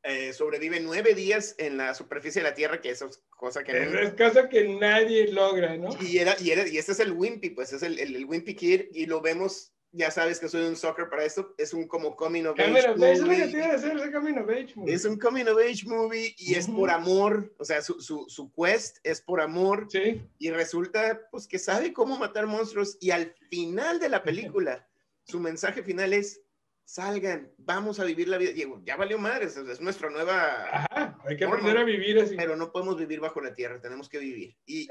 Eh, 0.08 0.32
sobrevive 0.32 0.80
nueve 0.80 1.13
días 1.13 1.56
en 1.58 1.78
la 1.78 1.93
superficie 1.93 2.41
de 2.41 2.50
la 2.50 2.56
Tierra, 2.56 2.80
que 2.80 2.91
eso 2.91 3.08
es 3.08 3.22
cosa 3.30 3.63
que... 3.63 3.78
Es 4.04 4.13
cosa 4.13 4.48
que 4.48 4.67
nadie 4.67 5.28
logra, 5.34 5.76
¿no? 5.76 5.89
Y, 6.02 6.20
era, 6.20 6.36
y, 6.39 6.52
era, 6.52 6.65
y 6.67 6.78
este 6.78 6.93
es 6.93 7.00
el 7.02 7.12
Wimpy, 7.12 7.50
pues 7.50 7.74
es 7.74 7.84
el, 7.84 8.00
el, 8.00 8.15
el 8.15 8.26
Wimpy 8.26 8.56
Kid, 8.56 8.86
y 8.93 9.06
lo 9.06 9.20
vemos 9.22 9.74
ya 9.91 10.12
sabes 10.12 10.39
que 10.39 10.50
soy 10.50 10.65
un 10.65 10.76
soccer 10.76 11.10
para 11.10 11.24
esto, 11.24 11.54
es 11.58 11.74
un 11.74 11.88
como 11.88 12.15
coming 12.15 12.43
of 12.46 12.60
age 12.60 12.93
movie. 12.96 14.93
Es 14.93 15.06
un 15.06 15.17
coming 15.17 15.46
of 15.46 15.58
age 15.58 15.86
movie 15.86 16.36
y 16.38 16.56
es 16.56 16.67
por 16.67 16.89
amor, 16.89 17.54
o 17.58 17.65
sea, 17.65 17.82
su, 17.82 18.00
su, 18.00 18.26
su, 18.28 18.52
quest 18.54 18.98
es 19.04 19.22
por 19.22 19.41
amor. 19.41 19.88
Sí. 19.89 20.22
Y 20.38 20.52
resulta, 20.52 21.22
pues, 21.32 21.48
que 21.48 21.58
sabe 21.58 21.93
cómo 21.93 22.17
matar 22.17 22.48
monstruos 22.48 22.98
y 23.00 23.12
al 23.12 23.34
final 23.50 24.00
de 24.00 24.10
la 24.10 24.24
película, 24.24 24.88
su 25.24 25.39
mensaje 25.39 25.84
final 25.84 26.13
es, 26.13 26.41
salgan, 26.88 27.52
vamos 27.58 28.00
a 28.00 28.06
vivir 28.06 28.30
la 28.30 28.38
vida. 28.38 28.54
Diego, 28.54 28.82
ya 28.86 28.95
valió 28.95 29.17
madre, 29.17 29.45
es, 29.45 29.82
nuestra 29.82 30.10
nueva... 30.10 30.67
Ajá, 30.71 31.19
hay 31.26 31.36
que 31.36 31.43
aprender 31.43 31.78
a 31.78 31.84
vivir 31.84 32.17
así. 32.17 32.36
Pero 32.38 32.56
no 32.56 32.71
podemos 32.71 32.97
vivir 32.97 33.19
bajo 33.19 33.41
la 33.41 33.54
tierra, 33.54 33.82
tenemos 33.82 34.08
que 34.08 34.19
vivir. 34.19 34.56
Y, 34.65 34.88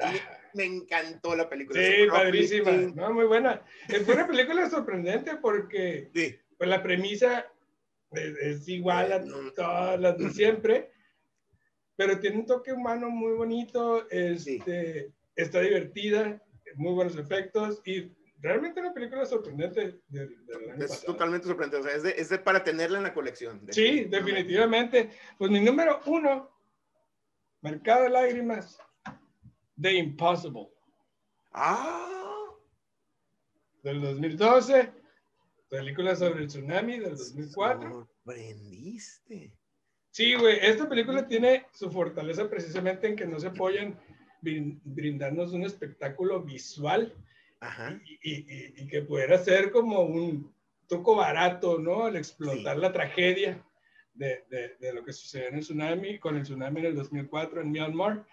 me 0.52 0.64
encantó 0.64 1.35
la 1.35 1.48
película. 1.48 1.80
Sí, 1.80 2.06
padrísima, 2.11 2.70
no, 2.70 3.14
muy 3.14 3.24
buena. 3.24 3.62
Fue 4.04 4.14
una 4.14 4.26
película 4.26 4.68
sorprendente 4.68 5.37
porque 5.37 6.11
pues, 6.12 6.68
la 6.68 6.82
premisa 6.82 7.46
es, 8.12 8.68
igual 8.68 9.12
a 9.12 9.24
todas 9.54 9.98
las 9.98 10.18
de 10.18 10.30
siempre, 10.30 10.90
pero 11.96 12.20
tiene 12.20 12.37
un 12.37 12.46
toque 12.46 12.74
humano 12.74 13.09
muy 13.09 13.32
bonito, 13.32 14.06
este, 14.11 15.12
está 15.35 15.61
divertida, 15.61 16.42
muy 16.74 16.92
buenos 16.92 17.16
efectos 17.16 17.80
y 17.87 18.12
realmente 18.38 18.81
una 18.81 18.92
película 18.92 19.25
sorprendente. 19.25 20.01
es 20.79 21.05
totalmente 21.05 21.46
sorprendente, 21.46 21.87
o 21.87 21.88
sea, 21.88 21.96
es 21.96 22.03
de, 22.03 22.14
es 22.16 22.29
de, 22.29 22.38
para 22.38 22.62
tenerla 22.62 22.99
en 22.99 23.05
la 23.05 23.14
colección. 23.14 23.61
Sí, 23.70 24.05
definitivamente. 24.05 25.11
Pues 25.38 25.51
mi 25.51 25.61
número 25.61 26.01
uno, 26.07 26.51
Mercado 27.62 28.05
de 28.05 28.11
Lágrimas, 28.11 28.79
The 29.81 29.94
Impossible. 29.94 30.68
Ah. 31.53 32.12
Del 33.83 34.01
2012, 34.01 34.92
película 35.68 36.16
sobre 36.16 36.42
el 36.42 36.49
tsunami 36.49 36.99
del 36.99 37.16
2004. 37.16 38.09
Sorprendiste. 38.25 39.53
Sí, 40.11 40.35
güey, 40.35 40.59
esta 40.62 40.88
película 40.88 41.27
tiene 41.27 41.66
su 41.72 41.90
fortaleza 41.90 42.49
precisamente 42.49 43.07
en 43.07 43.16
que 43.16 43.27
no 43.27 43.38
se 43.38 43.49
apoyan 43.49 43.99
brindarnos 44.40 45.53
un 45.53 45.64
espectáculo 45.64 46.42
visual 46.42 47.14
y, 48.22 48.87
que 48.88 49.02
pudiera 49.02 49.38
ser 49.38 49.70
como 49.70 50.02
un 50.02 50.52
toco 50.87 51.16
barato, 51.16 51.79
¿no? 51.79 52.07
Al 52.07 52.16
explotar 52.16 52.76
la 52.79 52.92
tragedia 52.92 53.62
de, 54.14 54.44
de, 54.81 54.92
lo 54.92 55.05
que 55.05 55.12
sucedió 55.12 55.48
en 55.48 55.57
el 55.57 55.61
tsunami, 55.61 56.18
con 56.18 56.37
el 56.37 56.42
tsunami 56.42 56.81
en 56.81 56.87
el 56.87 56.94
2004 56.94 57.61
en 57.61 57.70
Myanmar, 57.70 58.24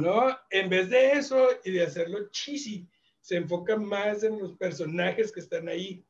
¿no? 0.00 0.36
En 0.50 0.68
vez 0.68 0.88
de 0.88 1.12
eso 1.12 1.48
y 1.64 1.72
de 1.72 1.84
hacerlo 1.84 2.28
cheesy, 2.30 2.86
se 3.20 3.36
enfoca 3.36 3.76
más 3.76 4.22
en 4.22 4.38
los 4.38 4.52
personajes 4.52 5.32
que 5.32 5.40
están 5.40 5.68
ahí, 5.68 6.04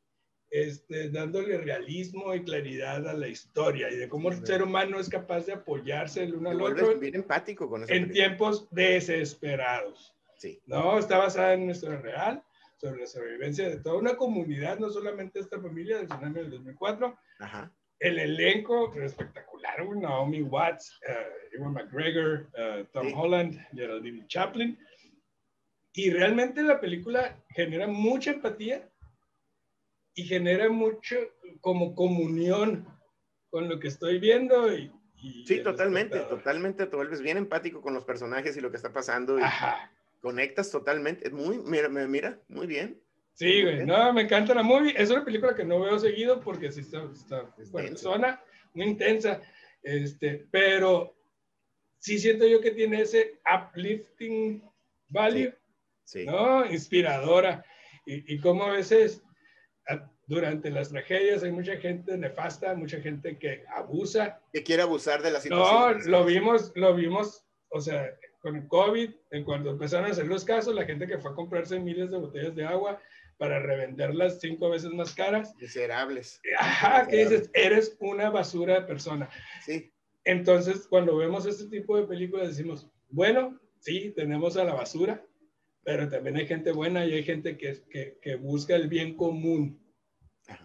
este, 0.51 1.11
dándole 1.11 1.59
realismo 1.59 2.35
y 2.35 2.45
claridad 2.45 3.09
a 3.09 3.15
la 3.15 3.29
historia 3.29 3.91
y 3.91 3.97
de 3.97 4.09
cómo 4.09 4.31
el 4.31 4.47
ser 4.47 4.63
humano 4.63 5.01
es 5.01 5.09
capaz 5.09 5.47
de 5.47 5.55
apoyarse 5.55 6.23
el 6.23 6.35
uno 6.35 6.51
al 6.51 6.63
otro. 6.63 6.97
Bien 6.99 7.17
empático 7.17 7.69
con 7.69 7.91
En 7.91 8.11
tiempos 8.11 8.69
desesperados. 8.71 10.15
Sí. 10.37 10.61
No, 10.67 10.99
está 10.99 11.19
basada 11.19 11.55
en 11.55 11.67
nuestra 11.67 11.95
historia 11.95 12.13
real 12.13 12.46
sobre 12.77 13.01
la 13.01 13.07
sobrevivencia 13.07 13.69
de 13.69 13.79
toda 13.79 13.97
una 13.97 14.17
comunidad, 14.17 14.79
no 14.79 14.91
solamente 14.91 15.41
esta 15.41 15.61
familia 15.61 15.99
del 15.99 16.09
tsunami 16.09 16.41
del 16.41 16.51
2004. 16.51 17.19
Ajá. 17.41 17.73
El 17.99 18.19
elenco 18.19 18.95
espectacular, 18.95 19.87
Naomi 19.97 20.43
Watts, 20.43 21.01
uh, 21.09 21.57
Ewan 21.57 21.73
McGregor, 21.73 22.49
uh, 22.53 22.85
Tom 22.93 23.13
Holland, 23.15 23.59
Geraldine 23.73 24.27
Chaplin. 24.29 24.79
Y 25.95 26.11
realmente 26.11 26.63
la 26.63 26.79
película 26.79 27.43
genera 27.49 27.87
mucha 27.87 28.33
empatía 28.33 28.87
y 30.15 30.25
genera 30.25 30.69
mucho 30.69 31.17
como 31.63 31.95
comunión 31.95 32.87
con 33.49 33.69
lo 33.69 33.79
que 33.81 33.89
estoy 33.89 34.19
viendo 34.19 34.75
y... 34.75 34.93
y 35.15 35.47
Sí, 35.47 35.63
totalmente, 35.63 36.21
totalmente. 36.21 36.87
Te 36.87 36.97
vuelves 36.97 37.23
bien 37.23 37.39
empático 37.39 37.81
con 37.81 37.95
los 37.95 38.05
personajes 38.05 38.55
y 38.59 38.61
lo 38.61 38.71
que 38.71 38.77
está 38.77 38.93
pasando 38.93 39.39
y 39.39 39.43
Ajá. 39.43 39.91
Conectas 40.27 40.73
totalmente. 40.73 41.29
Es 41.29 41.33
muy, 41.33 41.59
mira, 41.59 41.89
mira, 41.89 42.41
muy 42.49 42.67
bien. 42.67 43.01
Sí, 43.35 43.63
güey, 43.63 43.87
no, 43.87 44.13
me 44.13 44.23
encanta 44.23 44.55
la 44.55 44.65
movie. 44.65 44.93
Es 44.97 45.09
una 45.11 45.25
película 45.25 45.55
que 45.55 45.65
no 45.65 45.79
veo 45.79 45.97
seguido 46.01 46.41
porque 46.41 46.73
sí 46.73 46.81
está, 46.81 47.05
está 47.13 47.49
Es 47.59 47.71
bueno, 47.71 47.97
zona, 47.97 48.43
muy 48.75 48.87
intensa, 48.87 49.41
este, 49.85 50.49
pero 50.51 51.17
sí 52.01 52.19
siento 52.19 52.45
yo 52.45 52.61
que 52.61 52.73
tiene 52.73 53.03
ese 53.03 53.39
uplifting 53.47 54.69
value, 55.09 55.53
Sí. 56.05 56.25
¿no? 56.27 56.67
Inspiradora. 56.67 57.65
Y, 58.05 58.35
y 58.35 58.41
como 58.41 58.65
a 58.65 58.73
veces 58.73 59.23
durante 60.27 60.71
las 60.71 60.89
tragedias 60.89 61.45
hay 61.45 61.53
mucha 61.53 61.77
gente 61.77 62.17
nefasta, 62.19 62.75
mucha 62.75 63.01
gente 63.01 63.39
que 63.39 63.63
abusa. 63.69 64.41
Que 64.53 64.65
quiere 64.65 64.83
abusar 64.83 65.23
de 65.23 65.31
la 65.31 65.39
No, 65.39 65.43
situación. 65.45 66.11
lo 66.11 66.25
vimos, 66.25 66.73
lo 66.75 66.95
vimos, 66.97 67.47
o 67.69 67.81
sea, 67.81 68.11
con 68.47 68.55
el 68.55 68.69
COVID, 68.69 69.11
en 69.33 69.43
cuando 69.43 69.71
empezaron 69.71 70.07
a 70.07 70.13
hacer 70.13 70.29
los 70.29 70.45
casos, 70.45 70.73
la 70.73 70.85
gente 70.85 71.09
que 71.09 71.19
fue 71.19 71.33
a 71.33 71.35
comprarse 71.35 71.81
miles 71.81 72.13
de 72.13 72.19
botellas 72.19 72.55
de 72.55 72.65
agua 72.65 73.03
para 73.39 73.59
revenderlas 73.59 74.39
cinco 74.41 74.71
veces 74.71 74.93
más 74.93 75.15
caras. 75.15 75.53
Miserables. 75.61 76.41
Ajá, 76.57 77.09
que 77.09 77.17
dices, 77.25 77.51
eres 77.55 77.97
una 77.99 78.31
basura 78.31 78.75
de 78.75 78.87
persona. 78.87 79.29
Sí, 79.65 79.93
Entonces, 80.23 80.87
cuando 80.87 81.17
vemos 81.17 81.45
este 81.45 81.65
tipo 81.67 81.97
de 81.97 82.07
películas, 82.07 82.51
decimos, 82.51 82.89
bueno, 83.09 83.61
sí, 83.81 84.13
tenemos 84.15 84.57
a 84.57 84.63
la 84.63 84.75
basura, 84.75 85.27
pero 85.83 86.09
también 86.09 86.37
hay 86.37 86.47
gente 86.47 86.71
buena 86.71 87.05
y 87.05 87.15
hay 87.15 87.25
gente 87.25 87.59
que, 87.59 87.83
que, 87.91 88.17
que 88.23 88.37
busca 88.37 88.77
el 88.77 88.87
bien 88.87 89.17
común, 89.17 89.85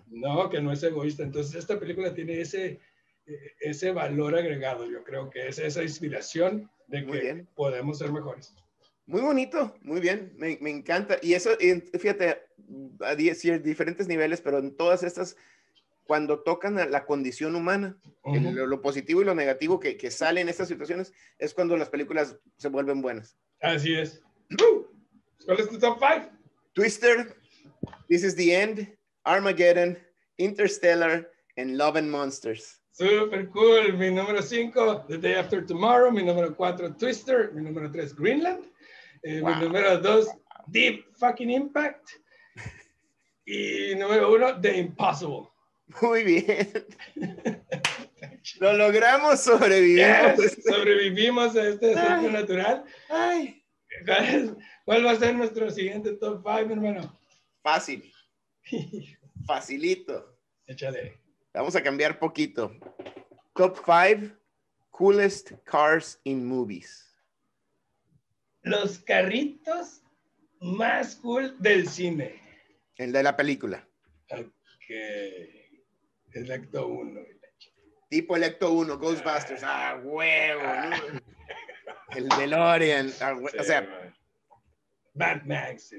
¿no? 0.06 0.52
Que 0.52 0.62
no 0.62 0.72
es 0.72 0.84
egoísta. 0.84 1.24
Entonces, 1.24 1.56
esta 1.56 1.80
película 1.80 2.14
tiene 2.14 2.42
ese, 2.42 2.80
eh, 3.26 3.54
ese 3.60 3.92
valor 3.92 4.36
agregado, 4.36 4.86
yo 4.86 5.04
creo 5.04 5.32
que 5.32 5.48
es 5.48 5.58
esa 5.58 5.82
inspiración 5.82 6.70
de 6.92 7.02
Muy 7.04 7.14
que 7.18 7.22
bien. 7.24 7.50
podemos 7.56 7.98
ser 7.98 8.12
mejores. 8.12 8.54
muy 9.06 9.22
bonito, 9.22 9.76
muy 9.82 10.00
bien, 10.00 10.34
me, 10.38 10.58
me 10.62 10.70
encanta. 10.70 11.18
Y 11.22 11.34
eso, 11.34 11.52
y 11.60 11.82
fíjate, 11.98 12.42
a 13.02 13.16
diferentes 13.16 14.08
niveles, 14.08 14.42
pero 14.42 14.60
en 14.60 14.76
todas 14.76 15.04
estas, 15.04 15.36
cuando 16.06 16.42
tocan 16.44 16.78
a 16.80 16.86
la 16.86 17.06
condición 17.06 17.56
humana, 17.56 17.98
lo, 18.24 18.68
lo 18.68 18.82
positivo 18.82 19.22
y 19.22 19.26
lo 19.26 19.34
negativo 19.36 19.80
que, 19.80 19.98
que 19.98 20.12
sale 20.12 20.42
en 20.42 20.50
estas 20.50 20.68
situaciones, 20.68 21.14
es 21.40 21.54
cuando 21.54 21.78
las 21.78 21.90
películas 21.90 22.38
se 22.58 22.68
vuelven 22.70 23.02
buenas. 23.02 23.38
Así 23.62 23.94
es. 23.96 24.22
¿Cuál 25.46 25.60
es 25.60 25.70
tu 25.70 25.80
top 25.80 26.00
5? 26.00 26.30
Twister, 26.74 27.36
This 28.08 28.24
is 28.24 28.36
the 28.36 28.54
End, 28.56 28.98
Armageddon, 29.24 29.98
Interstellar, 30.38 31.30
and 31.58 31.78
Love 31.78 31.96
and 31.98 32.10
Monsters. 32.12 32.81
Super 32.92 33.48
cool. 33.50 33.94
Mi 33.98 34.10
número 34.12 34.42
5, 34.42 35.06
The 35.08 35.18
Day 35.18 35.34
After 35.36 35.66
Tomorrow. 35.66 36.12
Mi 36.12 36.24
número 36.24 36.56
4, 36.56 36.96
Twister. 36.98 37.52
Mi 37.54 37.62
número 37.62 37.90
3, 37.92 38.14
Greenland. 38.16 38.66
Eh, 39.24 39.40
Wow. 39.42 39.56
Mi 39.56 39.62
número 39.66 39.98
2, 40.00 40.28
Deep 40.68 41.06
Fucking 41.18 41.50
Impact. 41.50 42.10
Y 43.46 43.96
número 43.96 44.32
1, 44.34 44.62
The 44.62 44.78
Impossible. 44.78 45.48
Muy 46.02 46.24
bien. 46.24 46.72
Lo 48.60 48.74
logramos, 48.74 49.40
sobrevivimos. 49.42 50.38
Yes, 50.38 50.64
sobrevivimos 50.64 51.56
a 51.56 51.68
este 51.68 51.88
desastre 51.88 52.32
natural. 52.32 52.86
Ay, 53.10 53.64
¿Cuál, 54.06 54.26
es- 54.26 54.52
cuál 54.86 55.06
va 55.06 55.12
a 55.12 55.16
ser 55.18 55.36
nuestro 55.36 55.70
siguiente 55.70 56.14
top 56.14 56.42
5, 56.46 56.74
hermano? 56.74 57.20
fácil, 57.62 58.12
facilito. 59.46 60.38
Échale. 60.66 61.21
Vamos 61.54 61.76
a 61.76 61.84
cambiar 61.84 62.18
poquito. 62.20 62.72
Top 63.54 63.78
5 63.86 64.34
coolest 64.92 65.52
cars 65.66 66.20
in 66.24 66.46
movies. 66.46 67.08
Los 68.64 69.00
carritos 69.00 70.02
más 70.62 71.16
cool 71.16 71.56
del 71.60 71.88
cine. 71.88 72.40
El 72.98 73.12
de 73.12 73.24
la 73.24 73.36
película. 73.36 73.88
Ok. 74.32 74.90
El 76.34 76.52
acto 76.52 76.88
1. 76.88 77.20
Tipo 78.10 78.36
Electo 78.36 78.72
1, 78.74 78.98
Ghostbusters. 78.98 79.64
Ah, 79.64 80.00
huevo. 80.04 80.62
¿no? 80.62 81.22
El 82.16 82.28
DeLorean. 82.30 83.10
ah, 83.22 83.34
hue- 83.34 83.58
o 83.60 83.64
sea, 83.64 83.88
Mad 85.14 85.44
Max. 85.44 85.94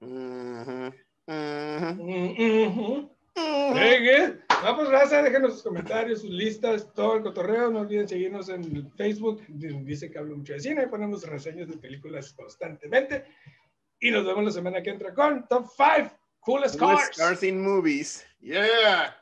ujú, 0.00 0.06
ujú, 0.06 0.92
Mm, 1.28 1.94
ujú. 1.98 2.66
ujú. 2.68 3.10
Very 3.10 3.15
Vamos, 4.62 4.88
raza, 4.90 5.22
déjenos 5.22 5.54
sus 5.54 5.62
comentarios, 5.62 6.22
sus 6.22 6.30
listas, 6.30 6.92
todo 6.94 7.16
el 7.16 7.22
cotorreo. 7.22 7.70
No 7.70 7.80
olviden 7.80 8.08
seguirnos 8.08 8.48
en 8.48 8.90
Facebook. 8.96 9.42
Dice 9.48 10.10
que 10.10 10.18
hablo 10.18 10.36
mucho 10.36 10.54
de 10.54 10.60
cine. 10.60 10.88
Ponemos 10.88 11.24
reseñas 11.26 11.68
de 11.68 11.76
películas 11.76 12.32
constantemente. 12.32 13.24
Y 14.00 14.10
nos 14.10 14.24
vemos 14.26 14.44
la 14.44 14.50
semana 14.50 14.82
que 14.82 14.90
entra 14.90 15.14
con 15.14 15.46
Top 15.48 15.66
5 15.76 16.10
Coolest 16.40 16.78
Coolest 16.78 17.16
Cars. 17.16 17.18
cars 17.18 17.42
in 17.42 17.60
movies. 17.60 18.24
Yeah. 18.40 19.16